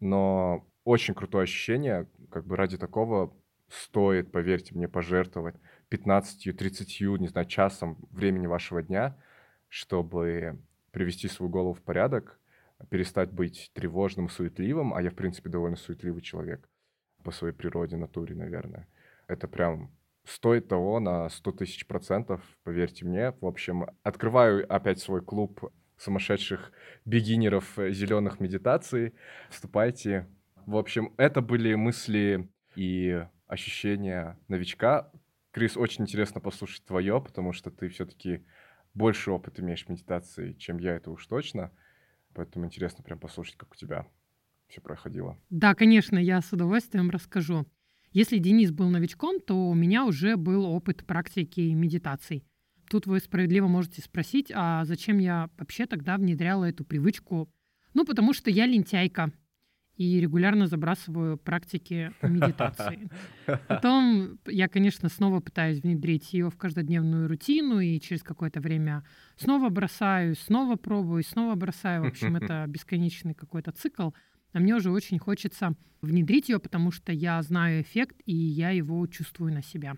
но 0.00 0.66
очень 0.84 1.14
крутое 1.14 1.44
ощущение. 1.44 2.08
Как 2.30 2.46
бы 2.46 2.56
ради 2.56 2.78
такого 2.78 3.36
стоит, 3.68 4.32
поверьте 4.32 4.74
мне, 4.74 4.88
пожертвовать 4.88 5.56
15-30, 5.90 7.18
не 7.18 7.28
знаю, 7.28 7.46
часом 7.46 7.98
времени 8.10 8.46
вашего 8.46 8.82
дня, 8.82 9.18
чтобы 9.68 10.58
привести 10.92 11.28
свою 11.28 11.50
голову 11.50 11.74
в 11.74 11.82
порядок, 11.82 12.38
перестать 12.90 13.32
быть 13.32 13.70
тревожным, 13.74 14.28
суетливым, 14.28 14.94
а 14.94 15.02
я, 15.02 15.10
в 15.10 15.14
принципе, 15.14 15.50
довольно 15.50 15.76
суетливый 15.76 16.22
человек 16.22 16.68
по 17.24 17.30
своей 17.30 17.54
природе, 17.54 17.96
натуре, 17.96 18.34
наверное. 18.34 18.88
Это 19.26 19.48
прям 19.48 19.90
стоит 20.24 20.68
того 20.68 21.00
на 21.00 21.28
100 21.28 21.52
тысяч 21.52 21.86
процентов, 21.86 22.40
поверьте 22.62 23.04
мне. 23.04 23.32
В 23.40 23.46
общем, 23.46 23.86
открываю 24.02 24.72
опять 24.72 25.00
свой 25.00 25.22
клуб 25.22 25.72
сумасшедших 25.96 26.72
бегинеров 27.04 27.76
зеленых 27.76 28.40
медитаций. 28.40 29.14
Вступайте. 29.50 30.28
В 30.66 30.76
общем, 30.76 31.14
это 31.16 31.40
были 31.40 31.74
мысли 31.74 32.48
и 32.74 33.24
ощущения 33.46 34.38
новичка. 34.48 35.10
Крис, 35.52 35.76
очень 35.76 36.04
интересно 36.04 36.40
послушать 36.40 36.84
твое, 36.84 37.20
потому 37.20 37.52
что 37.52 37.70
ты 37.70 37.88
все-таки 37.88 38.44
больше 38.94 39.30
опыт 39.30 39.60
имеешь 39.60 39.84
в 39.84 39.88
медитации, 39.88 40.52
чем 40.54 40.78
я, 40.78 40.94
это 40.94 41.10
уж 41.10 41.26
точно. 41.26 41.70
Поэтому 42.34 42.66
интересно 42.66 43.04
прям 43.04 43.18
послушать, 43.18 43.56
как 43.56 43.72
у 43.72 43.76
тебя 43.76 44.06
все 44.68 44.80
проходило. 44.80 45.38
Да, 45.50 45.74
конечно, 45.74 46.18
я 46.18 46.40
с 46.40 46.52
удовольствием 46.52 47.10
расскажу. 47.10 47.66
Если 48.12 48.38
Денис 48.38 48.70
был 48.70 48.88
новичком, 48.88 49.40
то 49.40 49.68
у 49.68 49.74
меня 49.74 50.04
уже 50.04 50.36
был 50.36 50.64
опыт 50.64 51.04
практики 51.06 51.60
медитаций. 51.60 52.44
Тут 52.90 53.06
вы 53.06 53.20
справедливо 53.20 53.68
можете 53.68 54.02
спросить, 54.02 54.52
а 54.54 54.84
зачем 54.84 55.18
я 55.18 55.48
вообще 55.56 55.86
тогда 55.86 56.16
внедряла 56.16 56.66
эту 56.66 56.84
привычку? 56.84 57.50
Ну, 57.94 58.04
потому 58.04 58.34
что 58.34 58.50
я 58.50 58.66
лентяйка 58.66 59.32
и 59.96 60.20
регулярно 60.20 60.66
забрасываю 60.66 61.36
практики 61.36 62.12
медитации. 62.22 63.08
Потом 63.68 64.38
я, 64.46 64.68
конечно, 64.68 65.08
снова 65.08 65.40
пытаюсь 65.40 65.80
внедрить 65.80 66.32
ее 66.32 66.50
в 66.50 66.56
каждодневную 66.56 67.28
рутину, 67.28 67.80
и 67.80 68.00
через 68.00 68.22
какое-то 68.22 68.60
время 68.60 69.04
снова 69.36 69.68
бросаю, 69.68 70.34
снова 70.34 70.76
пробую, 70.76 71.22
снова 71.22 71.54
бросаю. 71.54 72.04
В 72.04 72.06
общем, 72.06 72.36
это 72.36 72.64
бесконечный 72.66 73.34
какой-то 73.34 73.72
цикл. 73.72 74.10
А 74.52 74.60
мне 74.60 74.74
уже 74.74 74.90
очень 74.90 75.18
хочется 75.18 75.74
внедрить 76.02 76.48
ее, 76.48 76.58
потому 76.58 76.90
что 76.90 77.12
я 77.12 77.40
знаю 77.42 77.82
эффект, 77.82 78.16
и 78.26 78.34
я 78.34 78.70
его 78.70 79.06
чувствую 79.06 79.52
на 79.52 79.62
себя. 79.62 79.94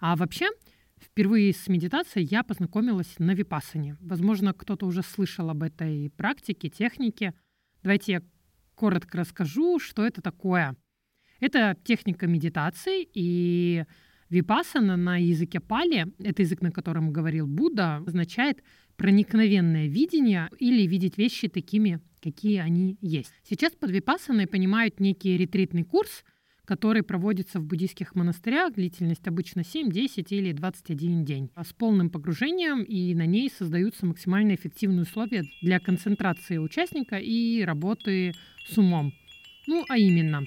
А 0.00 0.16
вообще, 0.16 0.48
впервые 1.00 1.52
с 1.52 1.66
медитацией 1.68 2.26
я 2.30 2.42
познакомилась 2.42 3.18
на 3.18 3.32
випассане. 3.32 3.96
Возможно, 4.00 4.52
кто-то 4.52 4.86
уже 4.86 5.02
слышал 5.02 5.48
об 5.50 5.62
этой 5.62 6.10
практике, 6.10 6.68
технике. 6.68 7.34
Давайте 7.82 8.12
я 8.12 8.22
коротко 8.78 9.18
расскажу, 9.18 9.80
что 9.80 10.06
это 10.06 10.22
такое. 10.22 10.76
Это 11.40 11.76
техника 11.84 12.26
медитации, 12.26 13.06
и 13.12 13.84
випассана 14.30 14.96
на 14.96 15.16
языке 15.16 15.60
пали, 15.60 16.06
это 16.18 16.42
язык, 16.42 16.62
на 16.62 16.70
котором 16.70 17.12
говорил 17.12 17.46
Будда, 17.46 17.96
означает 18.06 18.62
проникновенное 18.96 19.86
видение 19.88 20.48
или 20.58 20.86
видеть 20.86 21.18
вещи 21.18 21.48
такими, 21.48 22.00
какие 22.20 22.58
они 22.58 22.98
есть. 23.00 23.32
Сейчас 23.48 23.72
под 23.72 23.90
випассаной 23.90 24.46
понимают 24.46 25.00
некий 25.00 25.36
ретритный 25.36 25.84
курс, 25.84 26.24
который 26.68 27.02
проводится 27.02 27.60
в 27.60 27.64
буддийских 27.64 28.14
монастырях, 28.14 28.74
длительность 28.74 29.26
обычно 29.26 29.64
7, 29.64 29.90
10 29.90 30.30
или 30.32 30.52
21 30.52 31.24
день, 31.24 31.50
с 31.56 31.72
полным 31.72 32.10
погружением, 32.10 32.82
и 32.82 33.14
на 33.14 33.24
ней 33.24 33.50
создаются 33.50 34.04
максимально 34.04 34.54
эффективные 34.54 35.04
условия 35.04 35.44
для 35.62 35.80
концентрации 35.80 36.58
участника 36.58 37.16
и 37.16 37.62
работы 37.64 38.34
с 38.68 38.76
умом. 38.76 39.14
Ну, 39.66 39.82
а 39.88 39.96
именно, 39.96 40.44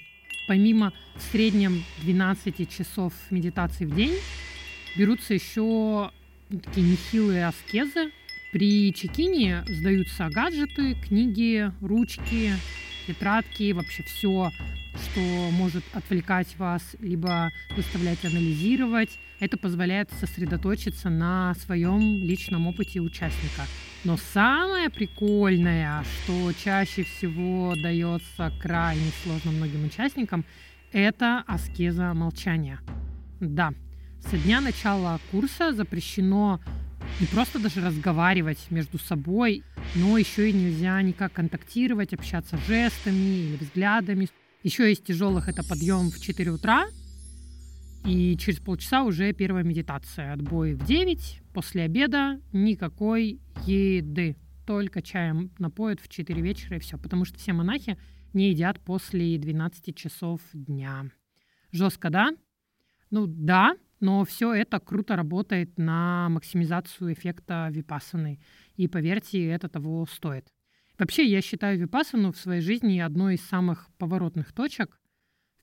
помимо 0.48 0.94
в 1.16 1.24
среднем 1.24 1.84
12 2.04 2.70
часов 2.70 3.16
медитации 3.32 3.86
в 3.86 3.96
день, 3.96 4.14
берутся 4.96 5.34
еще 5.34 6.12
ну, 6.50 6.60
такие 6.60 6.88
нехилые 6.88 7.48
аскезы. 7.48 8.12
При 8.52 8.94
чекине 8.94 9.64
сдаются 9.68 10.30
гаджеты, 10.30 10.94
книги, 11.02 11.72
ручки, 11.82 12.52
тетрадки, 13.08 13.72
вообще 13.72 14.04
все, 14.04 14.52
что 14.96 15.22
может 15.52 15.84
отвлекать 15.94 16.56
вас, 16.58 16.96
либо 17.00 17.52
заставлять 17.76 18.24
анализировать. 18.26 19.20
Это 19.40 19.58
позволяет 19.58 20.12
сосредоточиться 20.20 21.10
на 21.10 21.54
своем 21.56 22.00
личном 22.00 22.68
опыте 22.68 23.00
участника. 23.00 23.64
Но 24.04 24.18
самое 24.18 24.90
прикольное, 24.90 26.04
что 26.04 26.52
чаще 26.54 27.04
всего 27.04 27.76
дается 27.82 28.52
крайне 28.62 29.12
сложно 29.24 29.52
многим 29.52 29.86
участникам, 29.86 30.46
это 30.92 31.44
аскеза 31.48 32.14
молчания. 32.14 32.80
Да, 33.40 33.74
со 34.30 34.38
дня 34.38 34.62
начала 34.62 35.20
курса 35.32 35.74
запрещено 35.74 36.60
не 37.20 37.28
просто 37.28 37.60
даже 37.60 37.82
разговаривать 37.82 38.60
между 38.70 38.98
собой, 38.98 39.64
но 39.96 40.18
еще 40.18 40.50
и 40.50 40.54
нельзя 40.54 41.02
никак 41.02 41.34
контактировать, 41.34 42.14
общаться 42.14 42.58
жестами 42.68 43.46
или 43.46 43.58
взглядами. 43.58 44.28
Еще 44.64 44.92
из 44.92 45.00
тяжелых 45.00 45.50
это 45.50 45.68
подъем 45.68 46.12
в 46.12 46.20
4 46.20 46.52
утра, 46.52 46.88
и 48.06 48.36
через 48.38 48.60
полчаса 48.60 49.04
уже 49.04 49.34
первая 49.34 49.64
медитация. 49.64 50.34
Отбой 50.34 50.74
в 50.74 50.86
9, 50.86 51.42
после 51.54 51.84
обеда 51.84 52.40
никакой 52.54 53.40
еды. 53.66 54.36
Только 54.66 55.02
чаем 55.02 55.52
напоят 55.60 56.00
в 56.00 56.08
4 56.08 56.42
вечера 56.42 56.78
и 56.78 56.80
все. 56.80 56.98
Потому 56.98 57.26
что 57.26 57.38
все 57.38 57.54
монахи 57.54 57.98
не 58.34 58.50
едят 58.50 58.80
после 58.80 59.38
12 59.38 59.96
часов 59.96 60.42
дня. 60.54 61.12
Жестко, 61.72 62.10
да? 62.10 62.30
Ну 63.12 63.28
да, 63.28 63.76
но 64.00 64.26
все 64.26 64.54
это 64.54 64.80
круто 64.80 65.16
работает 65.16 65.78
на 65.78 66.30
максимизацию 66.30 67.14
эффекта 67.14 67.70
випассаны. 67.72 68.40
И 68.76 68.88
поверьте, 68.88 69.46
это 69.46 69.70
того 69.70 70.06
стоит. 70.06 70.52
Вообще, 71.02 71.26
я 71.26 71.42
считаю 71.42 71.80
випассану 71.80 72.32
в 72.32 72.38
своей 72.38 72.62
жизни 72.62 73.00
одной 73.00 73.34
из 73.34 73.42
самых 73.42 73.90
поворотных 73.98 74.54
точек. 74.54 75.00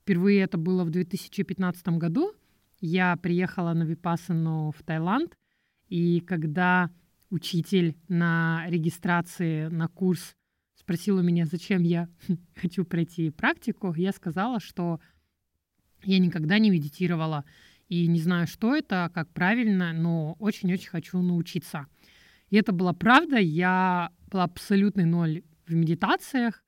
Впервые 0.01 0.41
это 0.41 0.59
было 0.59 0.83
в 0.83 0.91
2015 0.91 1.91
году. 1.91 2.33
Я 2.81 3.15
приехала 3.15 3.73
на 3.73 3.85
випассану 3.85 4.73
в 4.77 4.83
Таиланд, 4.83 5.39
и 5.87 6.19
когда 6.23 6.91
учитель 7.31 7.97
на 8.09 8.65
регистрации 8.67 9.69
на 9.69 9.87
курс 9.87 10.35
спросил 10.75 11.19
у 11.19 11.23
меня, 11.23 11.47
зачем 11.47 11.85
я 11.85 12.09
хочу 12.57 12.85
пройти 12.85 13.31
практику, 13.31 13.95
я 13.95 14.11
сказала, 14.11 14.59
что 14.59 14.99
я 16.03 16.19
никогда 16.19 16.59
не 16.59 16.71
медитировала 16.71 17.45
и 17.89 18.09
не 18.09 18.19
знаю, 18.19 18.49
что 18.49 18.75
это, 18.75 19.09
как 19.15 19.33
правильно, 19.33 19.93
но 19.93 20.33
очень-очень 20.41 20.89
хочу 20.89 21.23
научиться. 21.23 21.87
И 22.51 22.57
это 22.57 22.73
была 22.73 22.93
правда. 22.93 23.39
Я 23.39 24.11
была 24.31 24.45
абсолютный 24.45 25.05
ноль 25.05 25.43
в 25.67 25.75
медитациях. 25.75 26.63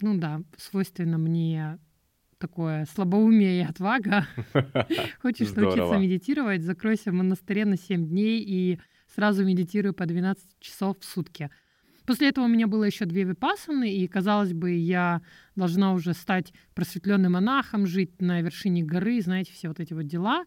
Ну 0.00 0.18
да, 0.18 0.42
свойственно 0.56 1.18
мне 1.18 1.78
такое 2.38 2.86
слабоумие 2.86 3.60
и 3.60 3.64
отвага. 3.64 4.26
Хочешь 5.22 5.54
научиться 5.54 5.96
медитировать, 5.96 6.62
закройся 6.62 7.12
в 7.12 7.14
монастыре 7.14 7.64
на 7.64 7.76
7 7.76 8.08
дней 8.08 8.42
и 8.42 8.80
сразу 9.14 9.44
медитируй 9.44 9.92
по 9.92 10.06
12 10.06 10.58
часов 10.58 10.98
в 10.98 11.04
сутки. 11.04 11.50
После 12.04 12.30
этого 12.30 12.46
у 12.46 12.48
меня 12.48 12.66
было 12.66 12.82
еще 12.82 13.04
две 13.04 13.22
випасаны, 13.22 13.94
и, 13.94 14.08
казалось 14.08 14.52
бы, 14.52 14.72
я 14.72 15.22
должна 15.54 15.92
уже 15.92 16.14
стать 16.14 16.52
просветленным 16.74 17.32
монахом, 17.32 17.86
жить 17.86 18.20
на 18.20 18.40
вершине 18.40 18.82
горы, 18.82 19.20
знаете, 19.20 19.52
все 19.52 19.68
вот 19.68 19.78
эти 19.78 19.92
вот 19.92 20.06
дела. 20.06 20.44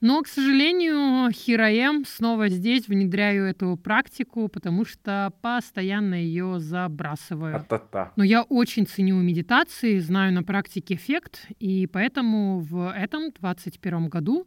Но, 0.00 0.22
к 0.22 0.28
сожалению, 0.28 1.30
Хироем 1.30 2.04
снова 2.06 2.48
здесь 2.48 2.88
внедряю 2.88 3.44
эту 3.44 3.76
практику, 3.76 4.48
потому 4.48 4.84
что 4.84 5.32
постоянно 5.42 6.14
ее 6.14 6.58
забрасываю. 6.58 7.56
А-та-та. 7.56 8.12
Но 8.16 8.24
я 8.24 8.42
очень 8.42 8.86
ценю 8.86 9.16
медитации, 9.16 9.98
знаю 9.98 10.32
на 10.32 10.42
практике 10.42 10.94
эффект, 10.94 11.46
и 11.58 11.86
поэтому 11.86 12.60
в 12.60 12.92
этом 12.92 13.30
21 13.32 14.08
году 14.08 14.46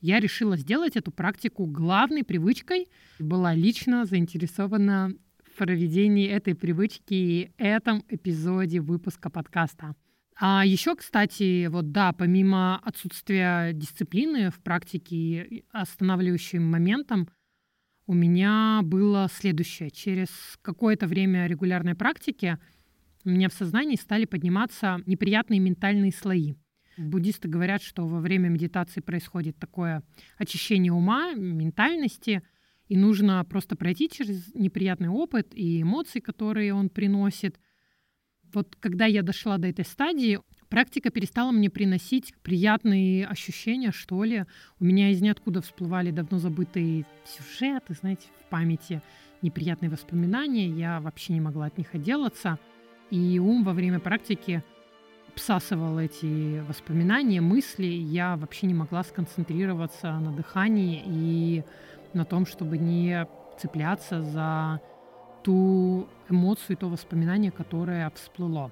я 0.00 0.20
решила 0.20 0.56
сделать 0.56 0.96
эту 0.96 1.10
практику 1.10 1.66
главной 1.66 2.24
привычкой. 2.24 2.88
Была 3.18 3.54
лично 3.54 4.04
заинтересована 4.04 5.12
проведении 5.60 6.26
этой 6.26 6.54
привычки 6.54 7.12
и 7.12 7.52
этом 7.58 8.02
эпизоде 8.08 8.80
выпуска 8.80 9.28
подкаста. 9.28 9.94
А 10.42 10.64
еще, 10.64 10.96
кстати, 10.96 11.66
вот 11.66 11.92
да, 11.92 12.14
помимо 12.14 12.78
отсутствия 12.78 13.74
дисциплины 13.74 14.50
в 14.50 14.58
практике, 14.60 15.64
останавливающим 15.70 16.62
моментом 16.62 17.28
у 18.06 18.14
меня 18.14 18.80
было 18.82 19.28
следующее. 19.30 19.90
Через 19.90 20.30
какое-то 20.62 21.06
время 21.06 21.46
регулярной 21.46 21.94
практики 21.94 22.56
у 23.26 23.28
меня 23.28 23.50
в 23.50 23.52
сознании 23.52 23.96
стали 23.96 24.24
подниматься 24.24 25.00
неприятные 25.04 25.60
ментальные 25.60 26.10
слои. 26.10 26.54
Буддисты 26.96 27.46
говорят, 27.46 27.82
что 27.82 28.06
во 28.06 28.20
время 28.20 28.48
медитации 28.48 29.00
происходит 29.00 29.58
такое 29.58 30.02
очищение 30.38 30.92
ума, 30.92 31.34
ментальности— 31.34 32.42
и 32.90 32.96
нужно 32.96 33.44
просто 33.44 33.76
пройти 33.76 34.08
через 34.10 34.52
неприятный 34.52 35.08
опыт 35.08 35.54
и 35.54 35.80
эмоции, 35.80 36.18
которые 36.18 36.74
он 36.74 36.88
приносит. 36.90 37.56
Вот 38.52 38.76
когда 38.80 39.06
я 39.06 39.22
дошла 39.22 39.58
до 39.58 39.68
этой 39.68 39.84
стадии, 39.84 40.40
практика 40.68 41.10
перестала 41.10 41.50
мне 41.50 41.70
приносить 41.70 42.34
приятные 42.42 43.26
ощущения, 43.26 43.92
что 43.92 44.24
ли. 44.24 44.44
У 44.78 44.84
меня 44.84 45.10
из 45.10 45.20
ниоткуда 45.20 45.60
всплывали 45.60 46.10
давно 46.10 46.38
забытые 46.38 47.04
сюжеты, 47.24 47.94
знаете, 47.94 48.28
в 48.40 48.50
памяти 48.50 49.02
неприятные 49.42 49.90
воспоминания. 49.90 50.68
Я 50.68 51.00
вообще 51.00 51.32
не 51.32 51.40
могла 51.40 51.66
от 51.66 51.78
них 51.78 51.94
отделаться. 51.94 52.58
И 53.10 53.38
ум 53.38 53.64
во 53.64 53.72
время 53.72 53.98
практики 53.98 54.62
всасывал 55.34 55.98
эти 55.98 56.60
воспоминания, 56.60 57.40
мысли. 57.40 57.86
Я 57.86 58.36
вообще 58.36 58.66
не 58.66 58.74
могла 58.74 59.02
сконцентрироваться 59.02 60.12
на 60.18 60.32
дыхании 60.32 61.02
и 61.06 61.64
на 62.12 62.24
том, 62.24 62.46
чтобы 62.46 62.78
не 62.78 63.26
цепляться 63.58 64.22
за 64.22 64.80
ту 65.42 66.08
эмоцию, 66.28 66.76
то 66.76 66.88
воспоминание, 66.88 67.50
которое 67.50 68.10
всплыло. 68.10 68.70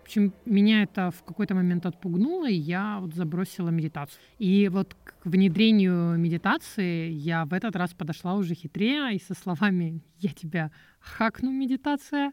В 0.00 0.04
общем, 0.04 0.32
меня 0.44 0.82
это 0.82 1.10
в 1.10 1.22
какой-то 1.22 1.54
момент 1.54 1.86
отпугнуло, 1.86 2.48
и 2.48 2.54
я 2.54 2.98
вот 3.00 3.14
забросила 3.14 3.68
медитацию. 3.70 4.20
И 4.38 4.68
вот 4.68 4.94
к 5.04 5.14
внедрению 5.24 6.18
медитации 6.18 7.08
я 7.10 7.44
в 7.44 7.52
этот 7.52 7.76
раз 7.76 7.94
подошла 7.94 8.34
уже 8.34 8.54
хитрее 8.54 9.14
и 9.14 9.20
со 9.20 9.34
словами 9.34 10.02
«Я 10.18 10.30
тебя 10.30 10.70
хакну, 10.98 11.52
медитация», 11.52 12.32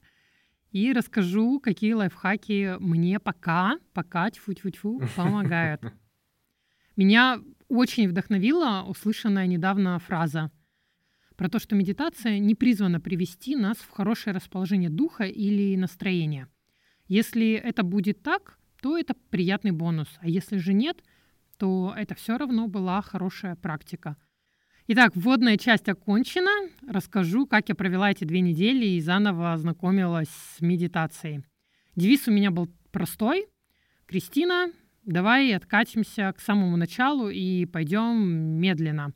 и 0.71 0.93
расскажу, 0.93 1.59
какие 1.59 1.93
лайфхаки 1.93 2.75
мне 2.79 3.19
пока, 3.19 3.77
пока, 3.93 4.29
тьфу-тьфу-тьфу, 4.29 5.01
помогают. 5.15 5.81
Меня 6.95 7.39
очень 7.69 8.09
вдохновила 8.09 8.83
услышанная 8.87 9.47
недавно 9.47 9.99
фраза 9.99 10.51
про 11.39 11.47
то, 11.47 11.57
что 11.57 11.73
медитация 11.73 12.37
не 12.37 12.53
призвана 12.53 12.99
привести 12.99 13.55
нас 13.55 13.77
в 13.77 13.89
хорошее 13.91 14.35
расположение 14.35 14.89
духа 14.89 15.23
или 15.23 15.77
настроения. 15.77 16.49
Если 17.07 17.53
это 17.53 17.83
будет 17.83 18.21
так, 18.21 18.59
то 18.81 18.97
это 18.97 19.13
приятный 19.29 19.71
бонус, 19.71 20.09
а 20.19 20.27
если 20.27 20.57
же 20.57 20.73
нет, 20.73 21.01
то 21.57 21.93
это 21.95 22.13
все 22.13 22.37
равно 22.37 22.67
была 22.67 23.01
хорошая 23.01 23.55
практика. 23.55 24.17
Итак, 24.87 25.13
вводная 25.15 25.55
часть 25.55 25.87
окончена. 25.87 26.51
Расскажу, 26.85 27.47
как 27.47 27.69
я 27.69 27.75
провела 27.75 28.11
эти 28.11 28.25
две 28.25 28.41
недели 28.41 28.85
и 28.85 28.99
заново 28.99 29.53
ознакомилась 29.53 30.27
с 30.27 30.59
медитацией. 30.59 31.45
Девиз 31.95 32.27
у 32.27 32.31
меня 32.31 32.51
был 32.51 32.67
простой. 32.91 33.47
Кристина, 34.07 34.73
давай 35.05 35.55
откатимся 35.55 36.33
к 36.33 36.41
самому 36.41 36.75
началу 36.75 37.29
и 37.29 37.65
пойдем 37.65 38.27
медленно. 38.59 39.13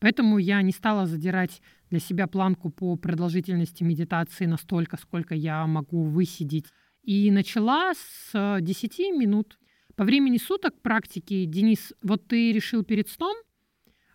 Поэтому 0.00 0.38
я 0.38 0.62
не 0.62 0.72
стала 0.72 1.06
задирать 1.06 1.62
для 1.90 2.00
себя 2.00 2.26
планку 2.26 2.70
по 2.70 2.96
продолжительности 2.96 3.82
медитации 3.82 4.46
настолько, 4.46 4.96
сколько 4.96 5.34
я 5.34 5.66
могу 5.66 6.04
высидеть. 6.04 6.66
И 7.02 7.30
начала 7.30 7.92
с 7.94 8.58
10 8.60 8.98
минут. 9.16 9.58
По 9.96 10.04
времени 10.04 10.38
суток 10.38 10.80
практики, 10.80 11.44
Денис, 11.44 11.92
вот 12.02 12.26
ты 12.26 12.52
решил 12.52 12.82
перед 12.82 13.08
сном, 13.08 13.36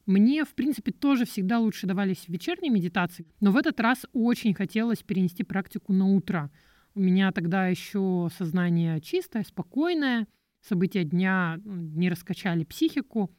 мне, 0.05 0.43
в 0.43 0.55
принципе, 0.55 0.91
тоже 0.91 1.25
всегда 1.25 1.59
лучше 1.59 1.85
давались 1.85 2.27
вечерние 2.27 2.71
медитации, 2.71 3.27
но 3.41 3.51
в 3.51 3.57
этот 3.57 3.79
раз 3.79 4.07
очень 4.11 4.55
хотелось 4.55 5.03
перенести 5.03 5.43
практику 5.43 5.93
на 5.93 6.07
утро. 6.07 6.49
У 6.95 6.99
меня 6.99 7.31
тогда 7.31 7.67
еще 7.67 8.27
сознание 8.35 8.99
чистое, 9.01 9.43
спокойное— 9.43 10.27
события 10.61 11.03
дня 11.03 11.59
не 11.63 12.09
раскачали 12.09 12.63
психику, 12.63 13.31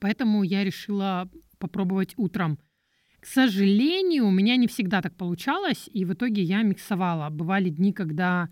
поэтому 0.00 0.42
я 0.42 0.64
решила 0.64 1.28
попробовать 1.58 2.14
утром. 2.16 2.58
К 3.20 3.26
сожалению, 3.26 4.26
у 4.26 4.30
меня 4.30 4.56
не 4.56 4.68
всегда 4.68 5.02
так 5.02 5.16
получалось, 5.16 5.88
и 5.92 6.04
в 6.04 6.12
итоге 6.12 6.42
я 6.42 6.62
миксовала. 6.62 7.30
Бывали 7.30 7.68
дни, 7.68 7.92
когда 7.92 8.48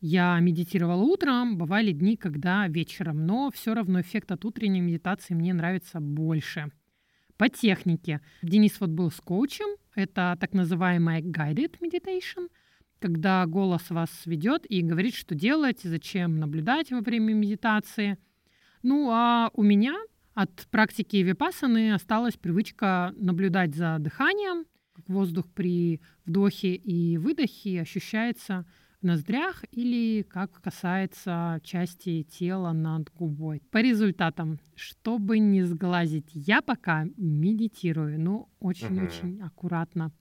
я 0.00 0.38
медитировала 0.40 1.02
утром, 1.02 1.56
бывали 1.56 1.92
дни, 1.92 2.16
когда 2.16 2.68
вечером, 2.68 3.26
но 3.26 3.50
все 3.50 3.74
равно 3.74 4.00
эффект 4.00 4.32
от 4.32 4.44
утренней 4.44 4.80
медитации 4.80 5.34
мне 5.34 5.54
нравится 5.54 6.00
больше. 6.00 6.70
По 7.36 7.48
технике. 7.48 8.20
Денис 8.42 8.78
вот 8.80 8.90
был 8.90 9.10
с 9.10 9.20
коучем, 9.20 9.76
это 9.94 10.36
так 10.38 10.52
называемая 10.52 11.22
guided 11.22 11.78
meditation— 11.80 12.48
когда 13.02 13.44
голос 13.46 13.90
вас 13.90 14.10
ведет 14.26 14.64
и 14.70 14.80
говорит, 14.80 15.14
что 15.14 15.34
делать, 15.34 15.80
зачем 15.82 16.36
наблюдать 16.36 16.92
во 16.92 17.00
время 17.00 17.34
медитации. 17.34 18.16
Ну 18.82 19.10
а 19.10 19.50
у 19.54 19.62
меня 19.62 19.96
от 20.34 20.66
практики 20.70 21.16
випасаны 21.16 21.92
осталась 21.92 22.36
привычка 22.36 23.12
наблюдать 23.16 23.74
за 23.74 23.96
дыханием, 23.98 24.64
воздух 25.06 25.46
при 25.54 26.00
вдохе 26.24 26.74
и 26.74 27.18
выдохе 27.18 27.80
ощущается 27.80 28.64
в 29.00 29.04
ноздрях 29.04 29.64
или 29.72 30.22
как 30.22 30.60
касается 30.60 31.60
части 31.64 32.22
тела 32.22 32.72
над 32.72 33.12
губой. 33.12 33.62
По 33.70 33.78
результатам, 33.78 34.58
чтобы 34.74 35.38
не 35.38 35.64
сглазить, 35.64 36.30
я 36.32 36.62
пока 36.62 37.06
медитирую, 37.16 38.20
но 38.20 38.48
очень-очень 38.60 39.40
аккуратно. 39.42 40.12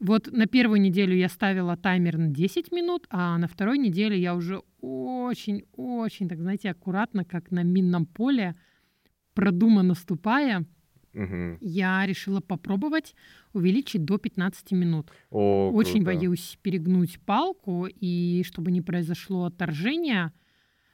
Вот 0.00 0.30
на 0.30 0.46
первую 0.46 0.80
неделю 0.80 1.16
я 1.16 1.28
ставила 1.28 1.76
таймер 1.76 2.18
на 2.18 2.28
10 2.28 2.72
минут, 2.72 3.06
а 3.10 3.38
на 3.38 3.46
второй 3.46 3.78
неделе 3.78 4.20
я 4.20 4.34
уже 4.34 4.60
очень-очень, 4.80 6.28
так 6.28 6.40
знаете, 6.40 6.70
аккуратно, 6.70 7.24
как 7.24 7.50
на 7.52 7.62
минном 7.62 8.04
поле, 8.04 8.56
продуманно 9.34 9.94
ступая, 9.94 10.64
Мгм. 11.12 11.58
я 11.60 12.04
решила 12.06 12.40
попробовать 12.40 13.14
увеличить 13.52 14.04
до 14.04 14.18
15 14.18 14.74
минут. 14.74 15.10
О, 15.30 15.70
Очень 15.72 16.04
круто. 16.04 16.06
боюсь 16.06 16.58
перегнуть 16.62 17.20
палку, 17.20 17.86
и 17.86 18.42
чтобы 18.44 18.70
не 18.72 18.82
произошло 18.82 19.44
отторжение. 19.44 20.32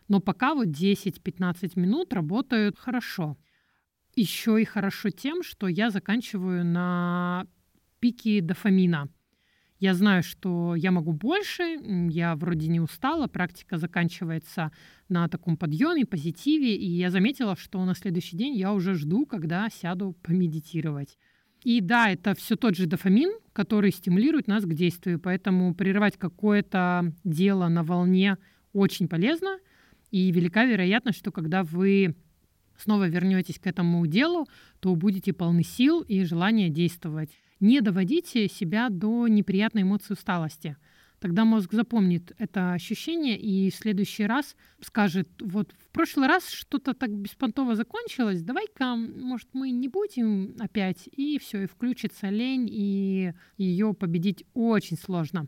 Но 0.08 0.20
пока 0.20 0.54
вот 0.54 0.68
10-15 0.68 1.76
минут 1.76 2.12
работают 2.12 2.78
хорошо. 2.78 3.36
Еще 4.16 4.60
и 4.60 4.64
хорошо 4.64 5.10
тем, 5.10 5.42
что 5.42 5.68
я 5.68 5.90
заканчиваю 5.90 6.64
на 6.66 7.46
пике 8.00 8.40
дофамина. 8.42 9.08
Я 9.80 9.94
знаю, 9.94 10.22
что 10.22 10.74
я 10.74 10.90
могу 10.90 11.14
больше, 11.14 11.78
я 12.10 12.36
вроде 12.36 12.68
не 12.68 12.80
устала, 12.80 13.28
практика 13.28 13.78
заканчивается 13.78 14.72
на 15.08 15.26
таком 15.26 15.56
подъеме, 15.56 16.04
позитиве, 16.04 16.76
и 16.76 16.86
я 16.86 17.10
заметила, 17.10 17.56
что 17.56 17.82
на 17.86 17.94
следующий 17.94 18.36
день 18.36 18.54
я 18.54 18.74
уже 18.74 18.92
жду, 18.92 19.24
когда 19.24 19.70
сяду 19.70 20.14
помедитировать. 20.22 21.16
И 21.64 21.80
да, 21.80 22.10
это 22.10 22.34
все 22.34 22.56
тот 22.56 22.76
же 22.76 22.86
дофамин, 22.86 23.32
который 23.54 23.90
стимулирует 23.90 24.48
нас 24.48 24.64
к 24.64 24.74
действию, 24.74 25.18
поэтому 25.18 25.74
прерывать 25.74 26.18
какое-то 26.18 27.14
дело 27.24 27.68
на 27.68 27.82
волне 27.82 28.36
очень 28.74 29.08
полезно, 29.08 29.58
и 30.10 30.30
велика 30.30 30.66
вероятность, 30.66 31.18
что 31.18 31.32
когда 31.32 31.62
вы 31.62 32.16
снова 32.76 33.08
вернетесь 33.08 33.58
к 33.58 33.66
этому 33.66 34.06
делу, 34.06 34.46
то 34.80 34.94
будете 34.94 35.32
полны 35.32 35.62
сил 35.62 36.02
и 36.02 36.22
желания 36.24 36.68
действовать. 36.68 37.30
Не 37.60 37.82
доводите 37.82 38.48
себя 38.48 38.88
до 38.88 39.28
неприятной 39.28 39.82
эмоции 39.82 40.14
усталости. 40.14 40.76
Тогда 41.20 41.44
мозг 41.44 41.72
запомнит 41.74 42.32
это 42.38 42.72
ощущение 42.72 43.38
и 43.38 43.70
в 43.70 43.74
следующий 43.74 44.24
раз 44.24 44.56
скажет, 44.80 45.28
вот 45.38 45.74
в 45.78 45.90
прошлый 45.90 46.26
раз 46.26 46.48
что-то 46.48 46.94
так 46.94 47.10
беспонтово 47.10 47.76
закончилось, 47.76 48.42
давай-ка, 48.42 48.96
может, 48.96 49.48
мы 49.52 49.70
не 49.70 49.88
будем 49.88 50.56
опять, 50.58 51.10
и 51.12 51.38
все, 51.38 51.64
и 51.64 51.66
включится 51.66 52.30
лень, 52.30 52.68
и 52.72 53.34
ее 53.58 53.92
победить 53.92 54.44
очень 54.54 54.96
сложно. 54.96 55.46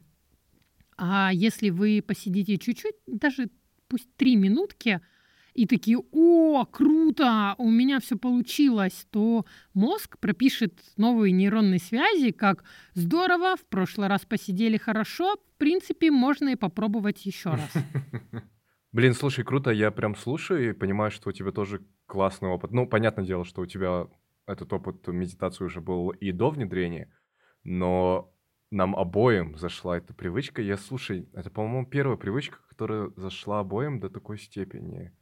А 0.98 1.30
если 1.32 1.70
вы 1.70 2.04
посидите 2.06 2.58
чуть-чуть, 2.58 2.96
даже 3.06 3.48
пусть 3.88 4.14
три 4.16 4.36
минутки, 4.36 5.00
и 5.54 5.66
такие, 5.66 5.98
о, 6.12 6.64
круто, 6.64 7.54
у 7.58 7.70
меня 7.70 8.00
все 8.00 8.16
получилось, 8.16 9.06
то 9.10 9.44
мозг 9.74 10.18
пропишет 10.18 10.80
новые 10.96 11.32
нейронные 11.32 11.78
связи, 11.78 12.32
как 12.32 12.64
здорово, 12.94 13.56
в 13.56 13.64
прошлый 13.66 14.08
раз 14.08 14.24
посидели 14.24 14.78
хорошо, 14.78 15.36
в 15.36 15.58
принципе, 15.58 16.10
можно 16.10 16.50
и 16.50 16.56
попробовать 16.56 17.26
еще 17.26 17.50
раз. 17.50 17.72
Блин, 18.92 19.14
слушай, 19.14 19.44
круто, 19.44 19.70
я 19.70 19.90
прям 19.90 20.14
слушаю 20.14 20.70
и 20.70 20.72
понимаю, 20.72 21.10
что 21.10 21.30
у 21.30 21.32
тебя 21.32 21.50
тоже 21.50 21.82
классный 22.06 22.50
опыт. 22.50 22.72
Ну, 22.72 22.86
понятное 22.86 23.24
дело, 23.24 23.44
что 23.44 23.62
у 23.62 23.66
тебя 23.66 24.06
этот 24.46 24.72
опыт 24.72 25.06
медитации 25.08 25.64
уже 25.64 25.80
был 25.80 26.10
и 26.10 26.32
до 26.32 26.50
внедрения, 26.50 27.10
но 27.64 28.34
нам 28.70 28.96
обоим 28.96 29.56
зашла 29.56 29.98
эта 29.98 30.14
привычка. 30.14 30.62
Я, 30.62 30.76
слушай, 30.76 31.28
это, 31.34 31.50
по-моему, 31.50 31.86
первая 31.86 32.16
привычка, 32.16 32.58
которая 32.68 33.10
зашла 33.16 33.60
обоим 33.60 34.00
до 34.00 34.08
такой 34.08 34.38
степени. 34.38 35.12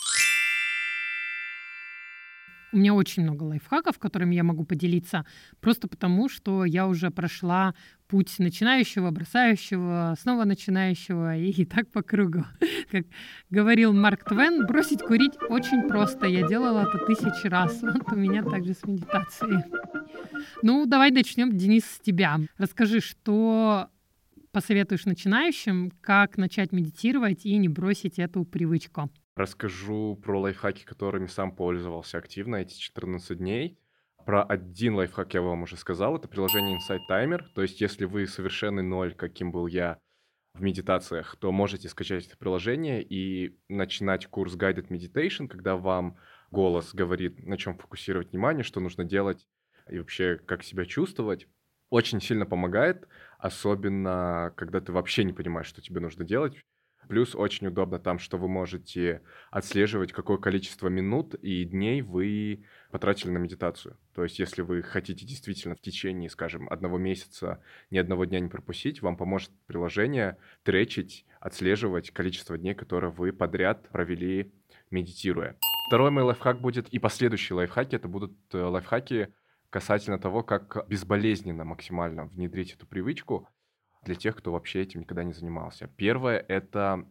У 2.73 2.77
меня 2.77 2.95
очень 2.95 3.25
много 3.25 3.43
лайфхаков, 3.43 3.99
которыми 3.99 4.35
я 4.35 4.45
могу 4.45 4.65
поделиться, 4.65 5.25
просто 5.61 5.89
потому, 5.89 6.29
что 6.29 6.65
я 6.65 6.87
уже 6.87 7.11
прошла 7.11 7.75
путь 8.07 8.39
начинающего, 8.39 9.11
бросающего, 9.11 10.15
снова 10.21 10.45
начинающего 10.45 11.37
и 11.37 11.65
так 11.65 11.89
по 11.91 12.03
кругу. 12.03 12.45
Как 12.91 13.07
говорил 13.51 13.93
Марк 13.93 14.25
Твен, 14.25 14.67
бросить 14.67 15.03
курить 15.03 15.35
очень 15.49 15.89
просто. 15.89 16.27
Я 16.27 16.47
делала 16.47 16.89
это 16.89 17.05
тысячи 17.07 17.47
раз. 17.47 17.83
Вот 17.91 18.13
у 18.13 18.17
меня 18.17 18.43
также 18.43 18.75
с 18.75 18.85
медитацией. 18.85 19.65
Ну, 20.63 20.87
давай 20.87 21.11
начнем, 21.11 21.57
Денис, 21.57 21.85
с 21.85 22.01
тебя. 22.01 22.39
Расскажи, 22.57 23.01
что 23.01 23.89
посоветуешь 24.53 25.05
начинающим, 25.05 25.93
как 26.01 26.37
начать 26.37 26.73
медитировать 26.73 27.45
и 27.45 27.57
не 27.57 27.69
бросить 27.69 28.19
эту 28.19 28.45
привычку. 28.45 29.11
Расскажу 29.37 30.17
про 30.17 30.41
лайфхаки, 30.41 30.85
которыми 30.85 31.27
сам 31.27 31.55
пользовался 31.55 32.19
активно 32.19 32.57
эти 32.57 32.75
14 32.79 33.39
дней. 33.39 33.79
Про 34.27 34.43
один 34.43 34.97
лайфхак 34.97 35.35
я 35.35 35.43
вам 35.43 35.63
уже 35.63 35.77
сказал. 35.77 36.17
Это 36.17 36.29
приложение 36.29 36.79
Insight 36.79 37.01
Timer. 37.11 37.43
То 37.55 37.63
есть, 37.63 37.81
если 37.81 38.05
вы 38.05 38.27
совершенный 38.27 38.83
ноль, 38.83 39.15
каким 39.15 39.51
был 39.51 39.67
я 39.67 39.99
в 40.55 40.63
медитациях, 40.63 41.37
то 41.37 41.53
можете 41.53 41.89
скачать 41.89 42.27
это 42.27 42.37
приложение 42.37 43.03
и 43.03 43.57
начинать 43.69 44.27
курс 44.27 44.57
Guided 44.57 44.89
Meditation, 44.89 45.49
когда 45.49 45.77
вам 45.77 46.17
голос 46.51 46.93
говорит, 46.93 47.47
на 47.47 47.57
чем 47.57 47.79
фокусировать 47.79 48.33
внимание, 48.33 48.65
что 48.65 48.81
нужно 48.81 49.05
делать 49.05 49.47
и 49.89 49.99
вообще 49.99 50.37
как 50.37 50.63
себя 50.65 50.85
чувствовать. 50.85 51.47
Очень 51.89 52.21
сильно 52.21 52.47
помогает, 52.47 53.09
особенно 53.39 54.53
когда 54.57 54.81
ты 54.81 54.93
вообще 54.93 55.25
не 55.25 55.33
понимаешь, 55.33 55.67
что 55.67 55.81
тебе 55.81 56.01
нужно 56.01 56.25
делать. 56.25 56.57
Плюс 57.11 57.35
очень 57.35 57.67
удобно 57.67 57.99
там, 57.99 58.21
что 58.21 58.39
вы 58.39 58.47
можете 58.47 59.23
отслеживать, 59.51 60.13
какое 60.13 60.39
количество 60.39 60.87
минут 60.87 61.35
и 61.35 61.65
дней 61.65 62.03
вы 62.03 62.63
потратили 62.93 63.33
на 63.33 63.39
медитацию. 63.39 63.97
То 64.15 64.23
есть, 64.23 64.39
если 64.39 64.63
вы 64.63 64.81
хотите 64.83 65.27
действительно 65.27 65.75
в 65.75 65.81
течение, 65.81 66.31
скажем, 66.31 66.69
одного 66.71 66.99
месяца 66.99 67.61
ни 67.91 67.99
одного 67.99 68.27
дня 68.27 68.39
не 68.39 68.49
пропустить, 68.49 69.03
вам 69.03 69.17
поможет 69.17 69.51
приложение 69.67 70.37
тречить, 70.63 71.27
отслеживать 71.41 72.13
количество 72.13 72.57
дней, 72.57 72.75
которые 72.75 73.11
вы 73.11 73.33
подряд 73.33 73.89
провели 73.89 74.53
медитируя. 74.93 75.57
Второй 75.89 76.13
мой 76.13 76.23
лайфхак 76.23 76.61
будет, 76.61 76.89
и 76.91 77.01
последующие 77.01 77.57
лайфхаки, 77.57 77.97
это 77.97 78.07
будут 78.07 78.35
э, 78.53 78.63
лайфхаки 78.63 79.35
касательно 79.69 80.21
того, 80.21 80.45
как 80.45 80.87
безболезненно 80.89 81.65
максимально 81.65 82.27
внедрить 82.27 82.75
эту 82.75 82.87
привычку 82.87 83.49
для 84.03 84.15
тех, 84.15 84.37
кто 84.37 84.53
вообще 84.53 84.83
этим 84.83 85.01
никогда 85.01 85.25
не 85.25 85.33
занимался. 85.33 85.89
Первое— 85.97 86.39
это 86.49 87.07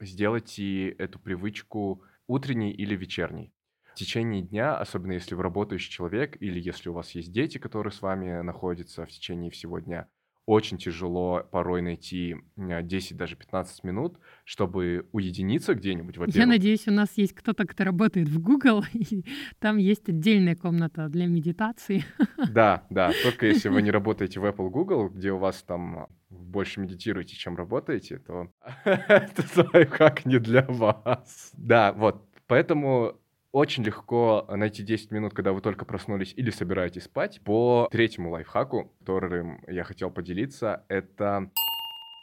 сделайте 0.00 0.90
эту 0.90 1.18
привычку 1.18 2.02
утренней 2.26 2.72
или 2.72 2.96
вечерней. 2.96 3.52
В 3.92 3.96
течение 3.96 4.42
дня, 4.42 4.76
особенно 4.76 5.12
если 5.12 5.36
вы 5.36 5.44
работающий 5.44 5.90
человек 5.90 6.36
или 6.40 6.58
если 6.58 6.88
у 6.88 6.94
вас 6.94 7.12
есть 7.12 7.32
дети, 7.32 7.58
которые 7.58 7.92
с 7.92 8.02
вами 8.02 8.42
находятся 8.42 9.06
в 9.06 9.10
течение 9.10 9.50
всего 9.52 9.78
дня, 9.78 10.08
очень 10.46 10.78
тяжело 10.78 11.46
порой 11.50 11.80
найти 11.82 12.36
э, 12.56 12.82
10, 12.82 13.16
даже 13.16 13.36
15 13.36 13.84
минут, 13.84 14.18
чтобы 14.44 15.06
уединиться 15.12 15.74
где-нибудь, 15.74 16.16
Я 16.16 16.20
во-первых. 16.20 16.48
надеюсь, 16.48 16.86
у 16.86 16.90
нас 16.90 17.10
есть 17.16 17.34
кто-то, 17.34 17.66
кто 17.66 17.84
работает 17.84 18.28
в 18.28 18.40
Google, 18.40 18.84
и 18.92 19.24
там 19.58 19.78
есть 19.78 20.08
отдельная 20.08 20.56
комната 20.56 21.08
для 21.08 21.26
медитации. 21.26 22.04
Да, 22.50 22.86
да, 22.90 23.10
только 23.22 23.46
если 23.46 23.68
вы 23.68 23.82
не 23.82 23.90
работаете 23.90 24.38
в 24.38 24.44
Apple 24.44 24.68
Google, 24.70 25.08
где 25.08 25.32
у 25.32 25.38
вас 25.38 25.62
там 25.62 26.06
больше 26.28 26.80
медитируете, 26.80 27.36
чем 27.36 27.56
работаете, 27.56 28.18
то 28.18 28.48
этот 28.84 29.72
лайфхак 29.72 30.26
не 30.26 30.38
для 30.38 30.62
вас. 30.62 31.52
Да, 31.54 31.92
вот, 31.92 32.28
поэтому 32.46 33.18
очень 33.54 33.84
легко 33.84 34.44
найти 34.48 34.82
10 34.82 35.12
минут, 35.12 35.32
когда 35.32 35.52
вы 35.52 35.60
только 35.60 35.84
проснулись 35.84 36.34
или 36.36 36.50
собираетесь 36.50 37.04
спать. 37.04 37.40
По 37.44 37.88
третьему 37.92 38.30
лайфхаку, 38.30 38.92
которым 38.98 39.62
я 39.68 39.84
хотел 39.84 40.10
поделиться, 40.10 40.84
это 40.88 41.52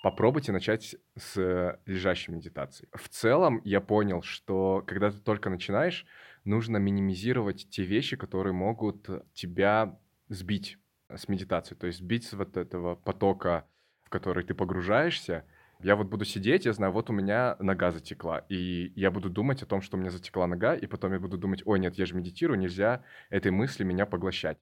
попробуйте 0.04 0.52
начать 0.52 0.98
с 1.16 1.80
лежащей 1.86 2.34
медитации. 2.34 2.90
В 2.92 3.08
целом 3.08 3.62
я 3.64 3.80
понял, 3.80 4.22
что 4.24 4.84
когда 4.86 5.10
ты 5.10 5.20
только 5.20 5.50
начинаешь, 5.50 6.06
нужно 6.44 6.76
минимизировать 6.76 7.70
те 7.70 7.84
вещи, 7.84 8.18
которые 8.18 8.52
могут 8.52 9.08
тебя 9.34 9.98
сбить 10.28 10.80
с 11.08 11.30
медитации, 11.30 11.76
то 11.76 11.88
есть 11.88 12.00
сбить 12.00 12.26
с 12.26 12.34
вот 12.34 12.58
этого 12.58 12.96
потока, 12.96 13.66
в 14.04 14.10
который 14.10 14.44
ты 14.44 14.54
погружаешься. 14.54 15.46
Я 15.84 15.96
вот 15.96 16.08
буду 16.08 16.26
сидеть, 16.26 16.66
я 16.66 16.74
знаю, 16.74 16.92
вот 16.92 17.10
у 17.10 17.14
меня 17.14 17.56
нога 17.60 17.92
затекла, 17.92 18.46
и 18.50 18.92
я 18.96 19.10
буду 19.10 19.30
думать 19.30 19.64
о 19.64 19.66
том, 19.66 19.82
что 19.82 19.98
у 19.98 20.00
меня 20.00 20.12
затекла 20.12 20.46
нога, 20.48 20.76
и 20.76 20.86
потом 20.86 21.14
я 21.14 21.20
буду 21.20 21.38
думать, 21.38 21.64
ой, 21.66 21.80
нет, 21.80 21.96
я 21.96 22.06
же 22.06 22.16
медитирую, 22.16 22.60
нельзя 22.60 23.04
этой 23.30 23.52
мысли 23.52 23.84
меня 23.84 24.06
поглощать. 24.06 24.58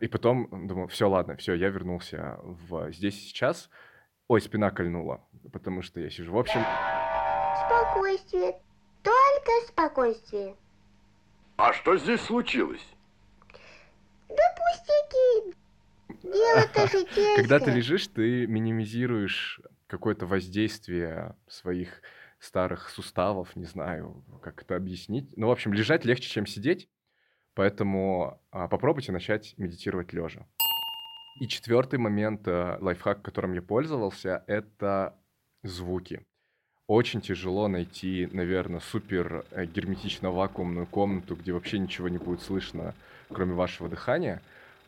И 0.00 0.08
потом 0.08 0.66
думаю, 0.66 0.88
все, 0.88 1.08
ладно, 1.08 1.36
все, 1.36 1.54
я 1.54 1.70
вернулся 1.70 2.38
в 2.42 2.92
здесь 2.92 3.16
и 3.16 3.28
сейчас. 3.28 3.70
Ой, 4.28 4.40
спина 4.40 4.70
кольнула, 4.70 5.26
потому 5.52 5.82
что 5.82 6.00
я 6.00 6.08
сижу. 6.10 6.32
В 6.32 6.38
общем, 6.38 6.60
Спокойствие. 7.66 8.60
Только 9.02 9.66
спокойствие. 9.68 10.56
А 11.56 11.72
что 11.72 11.96
здесь 11.96 12.20
случилось? 12.20 12.86
Да 14.28 14.42
пустяки. 14.56 15.56
Дело-то 16.22 16.86
житейское. 16.86 17.36
когда 17.36 17.60
ты 17.60 17.70
лежишь, 17.70 18.08
ты 18.08 18.46
минимизируешь 18.46 19.60
какое-то 19.86 20.26
воздействие 20.26 21.36
своих 21.46 22.02
старых 22.38 22.90
суставов, 22.90 23.56
не 23.56 23.64
знаю, 23.64 24.24
как 24.42 24.62
это 24.62 24.76
объяснить. 24.76 25.36
Ну, 25.36 25.48
в 25.48 25.50
общем, 25.50 25.72
лежать 25.72 26.04
легче, 26.04 26.28
чем 26.28 26.46
сидеть, 26.46 26.88
поэтому 27.54 28.40
а, 28.50 28.68
попробуйте 28.68 29.12
начать 29.12 29.54
медитировать 29.56 30.12
лежа. 30.12 30.46
И 31.40 31.48
четвертый 31.48 31.98
момент, 31.98 32.46
э, 32.46 32.78
лайфхак, 32.80 33.20
которым 33.22 33.54
я 33.54 33.62
пользовался, 33.62 34.44
это 34.46 35.18
звуки. 35.64 36.24
Очень 36.86 37.20
тяжело 37.22 37.66
найти, 37.66 38.28
наверное, 38.30 38.78
супер 38.78 39.44
э, 39.50 39.66
герметично 39.66 40.30
вакуумную 40.30 40.86
комнату, 40.86 41.34
где 41.34 41.52
вообще 41.52 41.80
ничего 41.80 42.08
не 42.08 42.18
будет 42.18 42.40
слышно, 42.40 42.94
кроме 43.30 43.54
вашего 43.54 43.88
дыхания. 43.88 44.42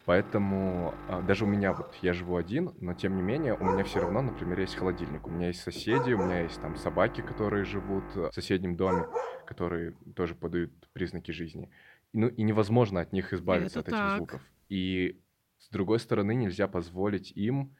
Поэтому 0.06 0.94
а, 1.08 1.20
даже 1.20 1.44
у 1.44 1.48
меня 1.48 1.72
вот 1.72 1.92
я 2.00 2.12
живу 2.12 2.36
один, 2.36 2.72
но 2.80 2.94
тем 2.94 3.16
не 3.16 3.22
менее 3.22 3.54
у 3.54 3.64
меня 3.64 3.82
все 3.82 4.00
равно, 4.00 4.22
например, 4.22 4.60
есть 4.60 4.76
холодильник. 4.76 5.26
У 5.26 5.30
меня 5.30 5.48
есть 5.48 5.60
соседи, 5.60 6.12
у 6.12 6.18
меня 6.24 6.42
есть 6.42 6.60
там 6.60 6.76
собаки, 6.76 7.22
которые 7.22 7.64
живут 7.64 8.04
в 8.14 8.30
соседнем 8.32 8.76
доме, 8.76 9.06
которые 9.46 9.94
тоже 10.14 10.36
подают 10.36 10.70
признаки 10.92 11.32
жизни. 11.32 11.70
Ну 12.12 12.28
и 12.28 12.44
невозможно 12.44 13.00
от 13.00 13.12
них 13.12 13.32
избавиться 13.32 13.80
Это 13.80 13.88
от 13.88 13.88
этих 13.88 13.98
так. 13.98 14.16
звуков. 14.16 14.42
И 14.68 15.20
с 15.58 15.68
другой 15.70 15.98
стороны, 15.98 16.36
нельзя 16.36 16.68
позволить 16.68 17.32
им 17.32 17.74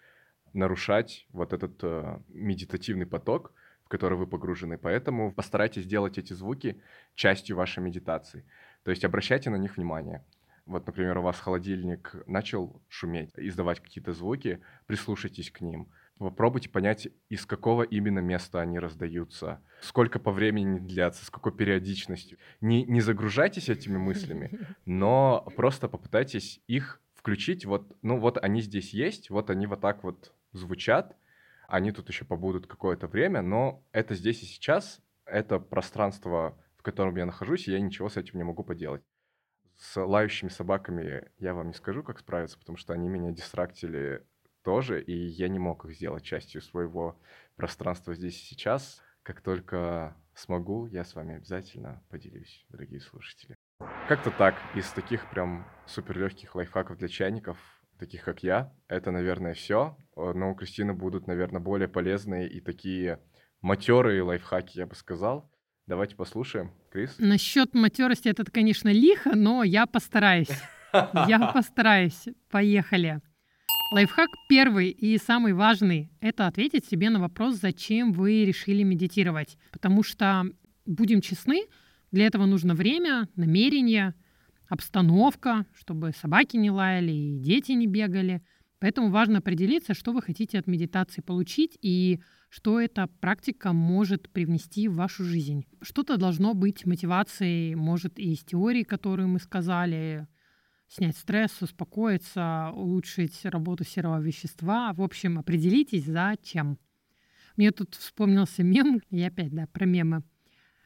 нарушать 0.52 1.26
вот 1.30 1.52
этот 1.52 1.78
э, 1.82 2.18
медитативный 2.28 3.06
поток, 3.06 3.52
в 3.84 3.88
который 3.88 4.18
вы 4.18 4.26
погружены. 4.26 4.78
Поэтому 4.78 5.32
постарайтесь 5.32 5.84
сделать 5.84 6.18
эти 6.18 6.32
звуки 6.32 6.82
частью 7.14 7.56
вашей 7.56 7.84
медитации. 7.84 8.44
То 8.82 8.90
есть 8.90 9.04
обращайте 9.04 9.50
на 9.50 9.56
них 9.56 9.76
внимание. 9.76 10.24
Вот, 10.66 10.84
например, 10.84 11.18
у 11.18 11.22
вас 11.22 11.38
холодильник 11.38 12.16
начал 12.26 12.82
шуметь, 12.88 13.30
издавать 13.36 13.80
какие-то 13.80 14.12
звуки, 14.12 14.60
прислушайтесь 14.86 15.50
к 15.52 15.60
ним. 15.60 15.88
Попробуйте 16.18 16.68
понять, 16.68 17.08
из 17.28 17.46
какого 17.46 17.82
именно 17.82 18.18
места 18.18 18.60
они 18.60 18.78
раздаются, 18.78 19.62
сколько 19.80 20.18
по 20.18 20.32
времени 20.32 20.80
длятся, 20.80 21.24
с 21.24 21.30
какой 21.30 21.52
периодичностью. 21.52 22.38
Не, 22.60 22.84
не 22.84 23.00
загружайтесь 23.00 23.68
этими 23.68 23.96
мыслями, 23.96 24.58
но 24.86 25.46
просто 25.56 25.88
попытайтесь 25.88 26.60
их 26.66 27.00
включить. 27.14 27.64
Вот, 27.64 27.96
ну 28.02 28.18
вот 28.18 28.42
они 28.42 28.60
здесь 28.60 28.92
есть, 28.92 29.30
вот 29.30 29.50
они 29.50 29.66
вот 29.66 29.80
так 29.80 30.02
вот 30.02 30.32
звучат, 30.52 31.16
они 31.68 31.92
тут 31.92 32.08
еще 32.08 32.24
побудут 32.24 32.66
какое-то 32.66 33.06
время, 33.06 33.42
но 33.42 33.84
это 33.92 34.14
здесь 34.14 34.42
и 34.42 34.46
сейчас, 34.46 35.00
это 35.26 35.60
пространство, 35.60 36.58
в 36.76 36.82
котором 36.82 37.14
я 37.16 37.26
нахожусь, 37.26 37.68
и 37.68 37.72
я 37.72 37.80
ничего 37.80 38.08
с 38.08 38.16
этим 38.16 38.38
не 38.38 38.44
могу 38.44 38.64
поделать. 38.64 39.02
С 39.76 40.00
лающими 40.00 40.48
собаками 40.48 41.30
я 41.38 41.54
вам 41.54 41.68
не 41.68 41.74
скажу, 41.74 42.02
как 42.02 42.18
справиться, 42.18 42.58
потому 42.58 42.78
что 42.78 42.94
они 42.94 43.08
меня 43.08 43.30
дистрактили 43.30 44.26
тоже, 44.62 45.02
и 45.02 45.12
я 45.12 45.48
не 45.48 45.58
мог 45.58 45.84
их 45.84 45.94
сделать 45.94 46.24
частью 46.24 46.62
своего 46.62 47.20
пространства 47.56 48.14
здесь 48.14 48.40
и 48.42 48.46
сейчас. 48.46 49.02
Как 49.22 49.40
только 49.40 50.16
смогу, 50.34 50.86
я 50.86 51.04
с 51.04 51.14
вами 51.14 51.36
обязательно 51.36 52.02
поделюсь, 52.08 52.64
дорогие 52.68 53.00
слушатели. 53.00 53.54
Как-то 54.08 54.30
так, 54.30 54.54
из 54.74 54.88
таких 54.90 55.28
прям 55.30 55.66
супер 55.86 56.18
легких 56.18 56.54
лайфхаков 56.54 56.96
для 56.96 57.08
чайников, 57.08 57.58
таких 57.98 58.24
как 58.24 58.42
я, 58.42 58.72
это, 58.88 59.10
наверное, 59.10 59.54
все. 59.54 59.96
Но 60.14 60.52
у 60.52 60.54
Кристины 60.54 60.94
будут, 60.94 61.26
наверное, 61.26 61.60
более 61.60 61.88
полезные 61.88 62.48
и 62.48 62.60
такие 62.60 63.20
матерые 63.60 64.22
лайфхаки, 64.22 64.78
я 64.78 64.86
бы 64.86 64.94
сказал. 64.94 65.50
Давайте 65.86 66.16
послушаем. 66.16 66.72
Крис? 66.90 67.14
Насчет 67.18 67.72
матерости 67.74 68.28
это, 68.28 68.44
конечно, 68.44 68.88
лихо, 68.88 69.36
но 69.36 69.62
я 69.62 69.86
постараюсь. 69.86 70.50
Я 71.28 71.52
постараюсь. 71.52 72.24
Поехали. 72.50 73.20
Лайфхак 73.92 74.28
первый 74.48 74.88
и 74.88 75.16
самый 75.18 75.52
важный– 75.52 76.10
это 76.20 76.48
ответить 76.48 76.86
себе 76.86 77.08
на 77.10 77.20
вопрос, 77.20 77.56
зачем 77.56 78.12
вы 78.12 78.44
решили 78.44 78.82
медитировать. 78.82 79.58
Потому 79.70 80.02
что, 80.02 80.44
будем 80.86 81.20
честны, 81.20 81.66
для 82.10 82.26
этого 82.26 82.46
нужно 82.46 82.74
время, 82.74 83.28
намерение, 83.36 84.14
обстановка, 84.68 85.66
чтобы 85.76 86.10
собаки 86.12 86.56
не 86.56 86.70
лаяли 86.70 87.12
и 87.12 87.38
дети 87.38 87.72
не 87.72 87.86
бегали. 87.86 88.42
Поэтому 88.86 89.10
важно 89.10 89.38
определиться, 89.38 89.94
что 89.94 90.12
вы 90.12 90.22
хотите 90.22 90.60
от 90.60 90.68
медитации 90.68 91.20
получить 91.20 91.76
и 91.82 92.20
что 92.48 92.78
эта 92.78 93.08
практика 93.08 93.72
может 93.72 94.28
привнести 94.28 94.86
в 94.86 94.94
вашу 94.94 95.24
жизнь. 95.24 95.66
Что-то 95.82 96.16
должно 96.16 96.54
быть 96.54 96.86
мотивацией, 96.86 97.74
может, 97.74 98.16
и 98.16 98.30
из 98.30 98.44
теории, 98.44 98.84
которую 98.84 99.26
мы 99.26 99.40
сказали, 99.40 100.28
снять 100.86 101.16
стресс, 101.16 101.60
успокоиться, 101.62 102.70
улучшить 102.74 103.40
работу 103.42 103.82
серого 103.82 104.20
вещества. 104.20 104.92
В 104.92 105.02
общем, 105.02 105.40
определитесь, 105.40 106.04
зачем. 106.04 106.78
Мне 107.56 107.72
тут 107.72 107.96
вспомнился 107.96 108.62
мем, 108.62 109.02
я 109.10 109.26
опять, 109.26 109.52
да, 109.52 109.66
про 109.66 109.84
мемы, 109.84 110.22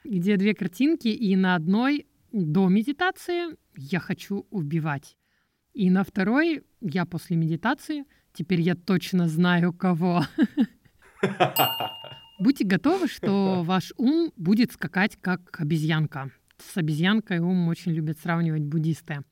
где 0.05 0.39
две 0.39 0.55
картинки, 0.55 1.09
и 1.09 1.37
на 1.37 1.55
одной 1.55 2.07
до 2.33 2.67
медитации 2.71 3.59
я 3.77 4.01
хочу 4.01 4.47
убивать. 4.49 5.19
И 5.73 5.91
на 5.91 6.05
второй 6.05 6.63
я 6.81 7.05
после 7.07 7.37
медитации, 7.37 8.05
теперь 8.33 8.61
я 8.61 8.75
точно 8.75 9.29
знаю 9.29 9.73
кого. 9.73 10.25
Будьте 12.39 12.65
готовы, 12.65 13.07
что 13.07 13.63
ваш 13.63 13.93
ум 13.97 14.33
будет 14.37 14.73
скакать 14.73 15.17
как 15.21 15.61
обезьянка. 15.61 16.31
С 16.59 16.77
обезьянкой 16.77 17.39
ум 17.41 17.69
очень 17.69 17.93
любят 17.93 18.19
сравнивать 18.19 18.63
буддисты. 18.63 19.23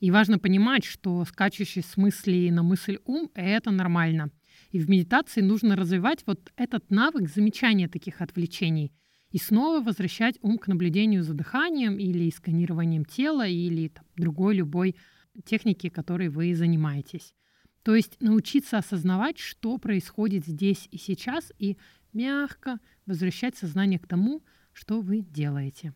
И 0.00 0.10
важно 0.10 0.38
понимать, 0.38 0.84
что 0.84 1.24
скачущий 1.24 1.82
с 1.82 1.96
мысли 1.96 2.50
на 2.50 2.62
мысль 2.62 2.98
ум— 3.04 3.30
это 3.34 3.70
нормально. 3.70 4.30
И 4.70 4.78
в 4.78 4.88
медитации 4.88 5.42
нужно 5.42 5.76
развивать 5.76 6.24
вот 6.26 6.52
этот 6.56 6.90
навык 6.90 7.28
замечания 7.28 7.88
таких 7.88 8.20
отвлечений 8.20 8.92
и 9.32 9.38
снова 9.38 9.82
возвращать 9.82 10.38
ум 10.42 10.58
к 10.58 10.68
наблюдению 10.68 11.22
за 11.22 11.34
дыханием 11.34 11.98
или 11.98 12.30
сканированием 12.30 13.04
тела 13.04 13.46
или 13.46 13.88
там, 13.88 14.04
другой 14.16 14.56
любой 14.56 14.96
техники, 15.44 15.88
которой 15.88 16.28
вы 16.28 16.54
занимаетесь. 16.54 17.34
То 17.82 17.96
есть 17.96 18.20
научиться 18.20 18.78
осознавать, 18.78 19.38
что 19.38 19.78
происходит 19.78 20.46
здесь 20.46 20.88
и 20.90 20.98
сейчас, 20.98 21.52
и 21.58 21.76
мягко 22.12 22.78
возвращать 23.06 23.56
сознание 23.56 23.98
к 23.98 24.06
тому, 24.06 24.42
что 24.72 25.00
вы 25.00 25.20
делаете. 25.20 25.92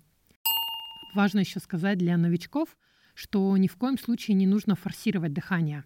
Важно 1.14 1.40
еще 1.40 1.60
сказать 1.60 1.98
для 1.98 2.16
новичков, 2.16 2.76
что 3.14 3.56
ни 3.56 3.68
в 3.68 3.76
коем 3.76 3.98
случае 3.98 4.34
не 4.34 4.46
нужно 4.46 4.74
форсировать 4.74 5.32
дыхание. 5.32 5.84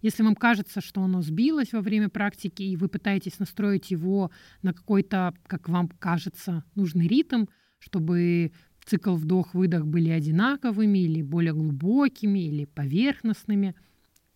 Если 0.00 0.24
вам 0.24 0.34
кажется, 0.34 0.80
что 0.80 1.02
оно 1.02 1.22
сбилось 1.22 1.72
во 1.72 1.80
время 1.80 2.08
практики, 2.08 2.62
и 2.62 2.76
вы 2.76 2.88
пытаетесь 2.88 3.38
настроить 3.38 3.92
его 3.92 4.32
на 4.62 4.74
какой-то, 4.74 5.34
как 5.46 5.68
вам 5.68 5.88
кажется, 5.88 6.64
нужный 6.74 7.06
ритм, 7.06 7.44
чтобы 7.78 8.52
цикл 8.84 9.14
вдох-выдох 9.14 9.86
были 9.86 10.10
одинаковыми 10.10 10.98
или 10.98 11.22
более 11.22 11.52
глубокими 11.52 12.40
или 12.40 12.64
поверхностными, 12.64 13.74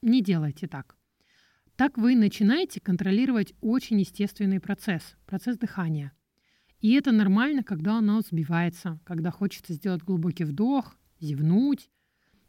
не 0.03 0.23
делайте 0.23 0.67
так. 0.67 0.97
Так 1.77 1.99
вы 1.99 2.17
начинаете 2.17 2.81
контролировать 2.81 3.53
очень 3.61 4.01
естественный 4.01 4.61
процесс, 4.61 5.17
процесс 5.27 5.59
дыхания. 5.59 6.13
И 6.81 6.95
это 6.95 7.13
нормально, 7.13 7.63
когда 7.63 7.99
оно 7.99 8.21
сбивается, 8.21 8.99
когда 9.05 9.31
хочется 9.31 9.75
сделать 9.75 10.03
глубокий 10.03 10.45
вдох, 10.45 10.97
зевнуть. 11.21 11.91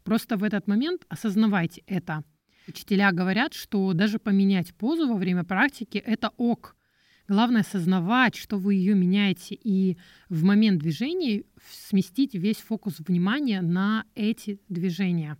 Просто 0.04 0.36
в 0.36 0.44
этот 0.44 0.66
момент 0.66 1.04
осознавайте 1.08 1.82
это. 1.86 2.24
Учителя 2.66 3.12
говорят, 3.12 3.54
что 3.54 3.92
даже 3.92 4.18
поменять 4.18 4.74
позу 4.74 5.08
во 5.08 5.16
время 5.16 5.44
практики– 5.44 5.98
это 6.06 6.30
ок. 6.36 6.76
Главное 7.28 7.60
осознавать, 7.60 8.36
что 8.36 8.56
вы 8.56 8.74
ее 8.74 8.94
меняете, 8.94 9.54
и 9.54 9.98
в 10.30 10.44
момент 10.44 10.80
движения 10.80 11.44
сместить 11.70 12.34
весь 12.34 12.56
фокус 12.56 13.00
внимания 13.00 13.60
на 13.60 14.06
эти 14.14 14.60
движения. 14.70 15.36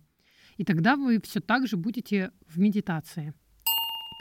И 0.57 0.63
тогда 0.63 0.95
вы 0.95 1.19
все 1.19 1.39
так 1.39 1.67
же 1.67 1.77
будете 1.77 2.31
в 2.47 2.59
медитации. 2.59 3.33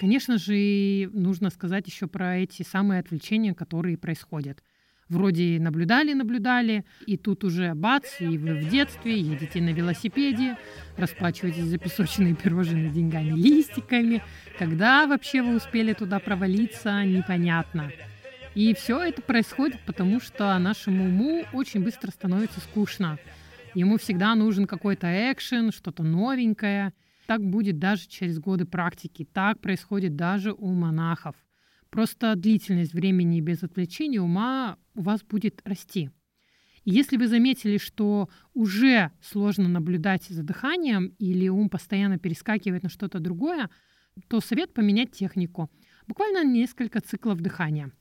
Конечно 0.00 0.38
же, 0.38 1.10
нужно 1.12 1.50
сказать 1.50 1.86
еще 1.86 2.06
про 2.06 2.38
эти 2.38 2.62
самые 2.62 3.00
отвлечения, 3.00 3.52
которые 3.52 3.98
происходят. 3.98 4.62
Вроде 5.08 5.58
наблюдали-наблюдали, 5.58 6.84
и 7.06 7.16
тут 7.16 7.42
уже 7.42 7.74
бац, 7.74 8.20
и 8.20 8.36
вы 8.36 8.56
в 8.56 8.68
детстве 8.68 9.18
едете 9.18 9.62
на 9.62 9.70
велосипеде, 9.70 10.58
расплачиваетесь 10.98 11.64
за 11.64 11.78
песочные 11.78 12.34
пирожные 12.34 12.90
деньгами, 12.90 13.30
листиками. 13.30 14.22
Когда 14.58 15.06
вообще 15.06 15.40
вы 15.42 15.56
успели 15.56 15.94
туда 15.94 16.18
провалиться, 16.18 17.04
непонятно. 17.04 17.90
И 18.54 18.74
все 18.74 19.02
это 19.02 19.22
происходит 19.22 19.80
потому, 19.86 20.20
что 20.20 20.58
нашему 20.58 21.04
уму 21.04 21.44
очень 21.54 21.82
быстро 21.82 22.10
становится 22.10 22.60
скучно. 22.60 23.18
Ему 23.74 23.96
всегда 23.96 24.34
нужен 24.34 24.66
какой-то 24.66 25.06
экшен, 25.32 25.72
что-то 25.72 26.02
новенькое. 26.02 26.92
Так 27.26 27.42
будет 27.42 27.78
даже 27.78 28.08
через 28.08 28.38
годы 28.38 28.66
практики. 28.66 29.26
Так 29.32 29.60
происходит 29.60 30.16
даже 30.16 30.52
у 30.52 30.72
монахов. 30.72 31.36
Просто 31.90 32.34
длительность 32.36 32.92
времени 32.92 33.40
без 33.40 33.62
отвлечения 33.62 34.20
ума 34.20 34.76
у 34.98 35.02
вас 35.02 35.22
будет 35.22 35.62
расти. 35.64 36.10
Если 36.84 37.16
вы 37.16 37.28
заметили, 37.28 37.78
что 37.78 38.28
уже 38.54 39.12
сложно 39.22 39.68
наблюдать 39.68 40.24
за 40.24 40.42
дыханием 40.42 41.14
или 41.18 41.48
ум 41.48 41.68
постоянно 41.68 42.18
перескакивает 42.18 42.82
на 42.82 42.88
что-то 42.88 43.20
другое, 43.20 43.70
то 44.28 44.40
совет 44.40 44.74
поменять 44.74 45.12
технику. 45.12 45.70
Буквально 46.06 46.44
несколько 46.44 47.00
циклов 47.00 47.40
дыхания. 47.40 47.92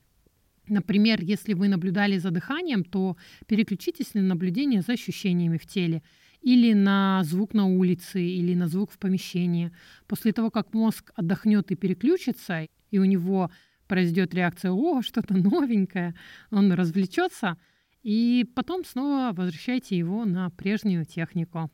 Например, 0.67 1.21
если 1.21 1.53
вы 1.53 1.67
наблюдали 1.67 2.17
за 2.17 2.31
дыханием, 2.31 2.83
то 2.83 3.17
переключитесь 3.45 4.13
на 4.13 4.21
наблюдение 4.21 4.81
за 4.81 4.93
ощущениями 4.93 5.57
в 5.57 5.65
теле 5.65 6.01
или 6.41 6.73
на 6.73 7.21
звук 7.23 7.53
на 7.53 7.65
улице, 7.65 8.21
или 8.21 8.53
на 8.53 8.67
звук 8.67 8.91
в 8.91 8.99
помещении. 8.99 9.71
После 10.07 10.33
того, 10.33 10.49
как 10.49 10.73
мозг 10.73 11.11
отдохнет 11.15 11.71
и 11.71 11.75
переключится, 11.75 12.67
и 12.89 12.99
у 12.99 13.05
него 13.05 13.51
произойдет 13.87 14.33
реакция 14.33 14.71
«О, 14.71 15.01
что-то 15.01 15.33
новенькое», 15.33 16.15
он 16.51 16.71
развлечется, 16.71 17.57
и 18.03 18.45
потом 18.55 18.85
снова 18.85 19.33
возвращайте 19.33 19.97
его 19.97 20.25
на 20.25 20.49
прежнюю 20.49 21.05
технику. 21.05 21.71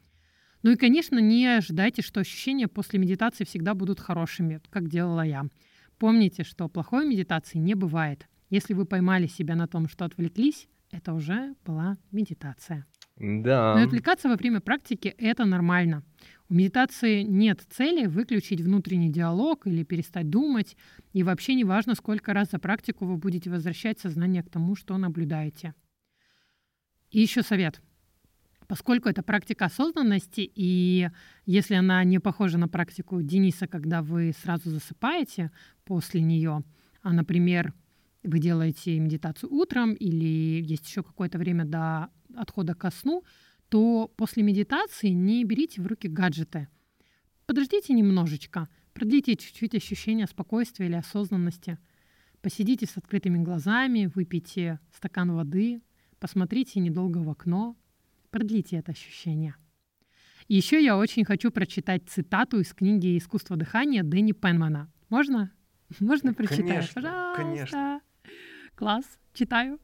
Ну 0.63 0.71
и, 0.71 0.75
конечно, 0.77 1.19
не 1.19 1.45
ожидайте, 1.45 2.01
что 2.01 2.21
ощущения 2.21 2.67
после 2.67 2.97
медитации 2.97 3.43
всегда 3.43 3.73
будут 3.73 3.99
хорошими, 3.99 4.61
как 4.69 4.87
делала 4.87 5.25
я. 5.25 5.45
Помните, 5.97 6.43
что 6.43 6.69
плохой 6.69 7.07
медитации 7.07 7.57
не 7.57 7.75
бывает. 7.75 8.27
Если 8.49 8.73
вы 8.73 8.85
поймали 8.85 9.27
себя 9.27 9.55
на 9.55 9.67
том, 9.67 9.89
что 9.89 10.05
отвлеклись, 10.05 10.67
это 10.91 11.13
уже 11.13 11.55
была 11.65 11.97
медитация. 12.11 12.85
Да. 13.17 13.75
Но 13.75 13.83
отвлекаться 13.83 14.27
во 14.27 14.35
время 14.35 14.59
практики— 14.59 15.13
это 15.17 15.45
нормально. 15.45 16.03
У 16.49 16.55
медитации 16.55 17.21
нет 17.21 17.61
цели 17.69 18.05
выключить 18.05 18.61
внутренний 18.61 19.11
диалог 19.11 19.65
или 19.65 19.83
перестать 19.83 20.29
думать, 20.29 20.75
и 21.13 21.23
вообще 21.23 21.55
не 21.55 21.63
важно, 21.63 21.95
сколько 21.95 22.33
раз 22.33 22.51
за 22.51 22.59
практику 22.59 23.05
вы 23.05 23.17
будете 23.17 23.49
возвращать 23.49 23.99
сознание 23.99 24.43
к 24.43 24.49
тому, 24.49 24.75
что 24.75 24.97
наблюдаете. 24.97 25.73
И 27.11 27.21
еще 27.21 27.43
совет. 27.43 27.81
Поскольку 28.67 29.09
это 29.09 29.23
практика 29.23 29.65
осознанности, 29.65 30.49
и 30.55 31.09
если 31.45 31.75
она 31.75 32.03
не 32.03 32.19
похожа 32.19 32.57
на 32.57 32.67
практику 32.67 33.21
Дениса, 33.21 33.67
когда 33.67 34.01
вы 34.01 34.33
сразу 34.41 34.69
засыпаете 34.69 35.51
после 35.85 36.21
нее, 36.21 36.63
а, 37.01 37.13
например, 37.13 37.73
вы 38.23 38.39
делаете 38.39 38.99
медитацию 38.99 39.51
утром 39.53 39.93
или 39.93 40.61
есть 40.63 40.87
еще 40.87 41.03
какое-то 41.03 41.37
время 41.37 41.65
до 41.65 42.09
отхода 42.35 42.73
ко 42.73 42.91
сну, 42.91 43.23
то 43.69 44.11
после 44.15 44.43
медитации 44.43 45.09
не 45.09 45.43
берите 45.43 45.81
в 45.81 45.87
руки 45.87 46.07
гаджеты. 46.07 46.67
Подождите 47.45 47.93
немножечко, 47.93 48.69
продлите 48.93 49.35
чуть-чуть 49.35 49.75
ощущение 49.75 50.27
спокойствия 50.27 50.85
или 50.85 50.95
осознанности. 50.95 51.77
Посидите 52.41 52.85
с 52.85 52.97
открытыми 52.97 53.37
глазами, 53.43 54.11
выпейте 54.13 54.79
стакан 54.95 55.31
воды, 55.31 55.81
посмотрите 56.19 56.79
недолго 56.79 57.17
в 57.19 57.29
окно, 57.29 57.75
продлите 58.29 58.77
это 58.77 58.91
ощущение. 58.91 59.55
Еще 60.47 60.83
я 60.83 60.97
очень 60.97 61.23
хочу 61.23 61.51
прочитать 61.51 62.03
цитату 62.09 62.59
из 62.59 62.73
книги 62.73 63.17
«Искусство 63.17 63.55
дыхания» 63.55 64.03
Дэнни 64.03 64.33
Пенмана. 64.33 64.91
Можно? 65.09 65.51
Можно 65.99 66.33
прочитать? 66.33 66.67
Конечно, 66.67 67.01
Пожалуйста. 67.01 67.41
конечно. 67.41 68.01
Класс, 68.83 69.05
читаю. 69.33 69.79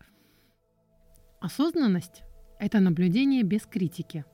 Осознанность— 1.40 2.26
это 2.60 2.82
наблюдение 2.82 3.44
без 3.44 3.66
критики. 3.66 4.26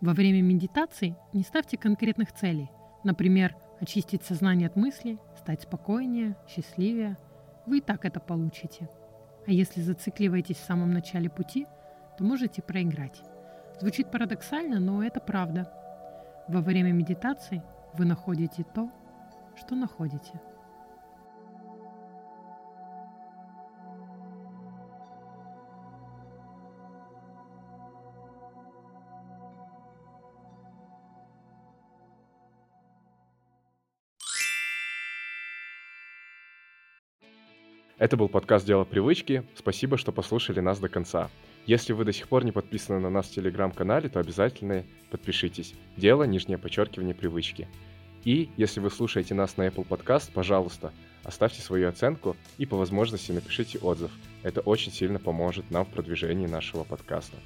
Во 0.00 0.12
время 0.12 0.42
медитации 0.42 1.14
не 1.32 1.44
ставьте 1.44 1.76
конкретных 1.76 2.32
целей. 2.32 2.68
Например, 3.04 3.54
очистить 3.78 4.24
сознание 4.24 4.66
от 4.66 4.74
мыслей, 4.74 5.20
стать 5.38 5.62
спокойнее, 5.62 6.36
счастливее. 6.48 7.16
Вы 7.64 7.78
и 7.78 7.80
так 7.80 8.04
это 8.04 8.18
получите. 8.18 8.90
А 9.46 9.52
если 9.52 9.80
зацикливаетесь 9.80 10.56
в 10.56 10.66
самом 10.66 10.92
начале 10.92 11.30
пути, 11.30 11.68
то 12.18 12.24
можете 12.24 12.62
проиграть. 12.62 13.22
Звучит 13.80 14.10
парадоксально, 14.10 14.80
но 14.80 15.04
это 15.04 15.20
правда. 15.20 15.72
Во 16.48 16.60
время 16.60 16.90
медитации 16.90 17.62
вы 17.94 18.04
находите 18.04 18.64
то, 18.74 18.90
что 19.56 19.76
находите. 19.76 20.40
Это 37.98 38.18
был 38.18 38.28
подкаст 38.28 38.66
«Дело 38.66 38.84
привычки». 38.84 39.42
Спасибо, 39.54 39.96
что 39.96 40.12
послушали 40.12 40.60
нас 40.60 40.78
до 40.78 40.90
конца. 40.90 41.30
Если 41.64 41.94
вы 41.94 42.04
до 42.04 42.12
сих 42.12 42.28
пор 42.28 42.44
не 42.44 42.52
подписаны 42.52 43.00
на 43.00 43.08
нас 43.08 43.26
в 43.26 43.34
телеграм-канале, 43.34 44.10
то 44.10 44.20
обязательно 44.20 44.84
подпишитесь. 45.10 45.72
Дело, 45.96 46.24
нижнее 46.24 46.58
подчеркивание, 46.58 47.14
привычки. 47.14 47.68
И 48.22 48.50
если 48.58 48.80
вы 48.80 48.90
слушаете 48.90 49.32
нас 49.32 49.56
на 49.56 49.66
Apple 49.66 49.88
Podcast, 49.88 50.30
пожалуйста, 50.34 50.92
оставьте 51.24 51.62
свою 51.62 51.88
оценку 51.88 52.36
и 52.58 52.66
по 52.66 52.76
возможности 52.76 53.32
напишите 53.32 53.78
отзыв. 53.78 54.10
Это 54.42 54.60
очень 54.60 54.92
сильно 54.92 55.18
поможет 55.18 55.70
нам 55.70 55.86
в 55.86 55.88
продвижении 55.88 56.46
нашего 56.46 56.84
подкаста. 56.84 57.38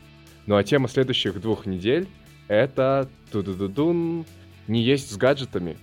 Ну 0.47 0.57
а 0.57 0.65
тема 0.65 0.89
следующих 0.89 1.41
двух 1.41 1.65
недель— 1.65 2.09
это 2.49 3.09
ту-ду-ду-дун, 3.31 4.27
не 4.67 4.83
есть 4.83 5.13
с 5.13 5.17
гаджетами, 5.17 5.77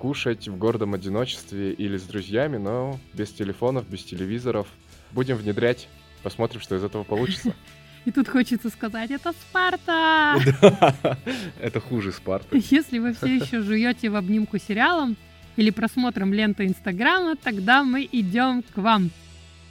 кушать 0.00 0.48
в 0.48 0.56
гордом 0.56 0.94
одиночестве 0.94 1.72
или 1.72 1.98
с 1.98 2.02
друзьями, 2.04 2.56
но 2.56 2.98
без 3.12 3.30
телефонов, 3.30 3.86
без 3.86 4.02
телевизоров. 4.02 4.66
Будем 5.12 5.36
внедрять, 5.36 5.88
посмотрим, 6.22 6.60
что 6.62 6.74
из 6.74 6.82
этого 6.82 7.04
получится. 7.04 7.54
И 8.06 8.10
тут 8.10 8.26
хочется 8.26 8.70
сказать, 8.70 9.10
это 9.10 9.32
Спарта! 9.32 10.38
Это 11.60 11.80
хуже 11.80 12.12
Спарты. 12.12 12.62
Если 12.70 12.98
вы 12.98 13.12
все 13.12 13.36
еще 13.36 13.60
жуете 13.60 14.08
в 14.08 14.16
обнимку 14.16 14.56
сериалом 14.56 15.18
или 15.56 15.68
просмотром 15.68 16.32
ленты 16.32 16.64
Инстаграма, 16.64 17.36
тогда 17.36 17.84
мы 17.84 18.08
идем 18.10 18.62
к 18.62 18.78
вам. 18.78 19.10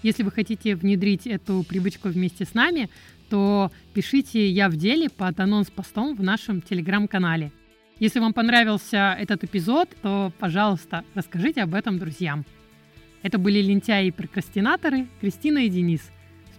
Если 0.04 0.22
вы 0.22 0.30
хотите 0.30 0.76
внедрить 0.76 1.26
эту 1.26 1.64
привычку 1.64 2.10
вместе 2.10 2.46
с 2.46 2.54
нами, 2.54 2.92
то 3.32 3.72
пишите 3.96 4.48
«Я 4.48 4.70
в 4.70 4.76
деле» 4.76 5.10
под 5.10 5.40
анонс-постом 5.40 6.16
в 6.16 6.22
нашем 6.22 6.62
телеграм-канале. 6.62 7.52
Если 8.00 8.20
вам 8.20 8.34
понравился 8.34 9.16
этот 9.20 9.44
эпизод, 9.44 9.90
то, 10.02 10.32
пожалуйста, 10.40 11.04
расскажите 11.16 11.62
об 11.62 11.76
этом 11.76 12.00
друзьям. 12.00 12.46
Это 13.24 13.38
были 13.38 13.62
лентяи 13.62 14.08
и 14.08 14.12
прокрастинаторы 14.12 15.08
Кристина 15.20 15.60
и 15.60 15.70
Денис. 15.70 16.10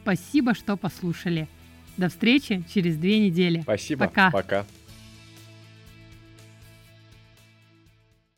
Спасибо, 0.03 0.55
что 0.55 0.77
послушали. 0.77 1.49
До 1.97 2.09
встречи 2.09 2.63
через 2.73 2.97
две 2.97 3.19
недели. 3.19 3.63
Спасибо. 3.63 4.07
Пока. 4.07 4.31
Пока. 4.31 4.67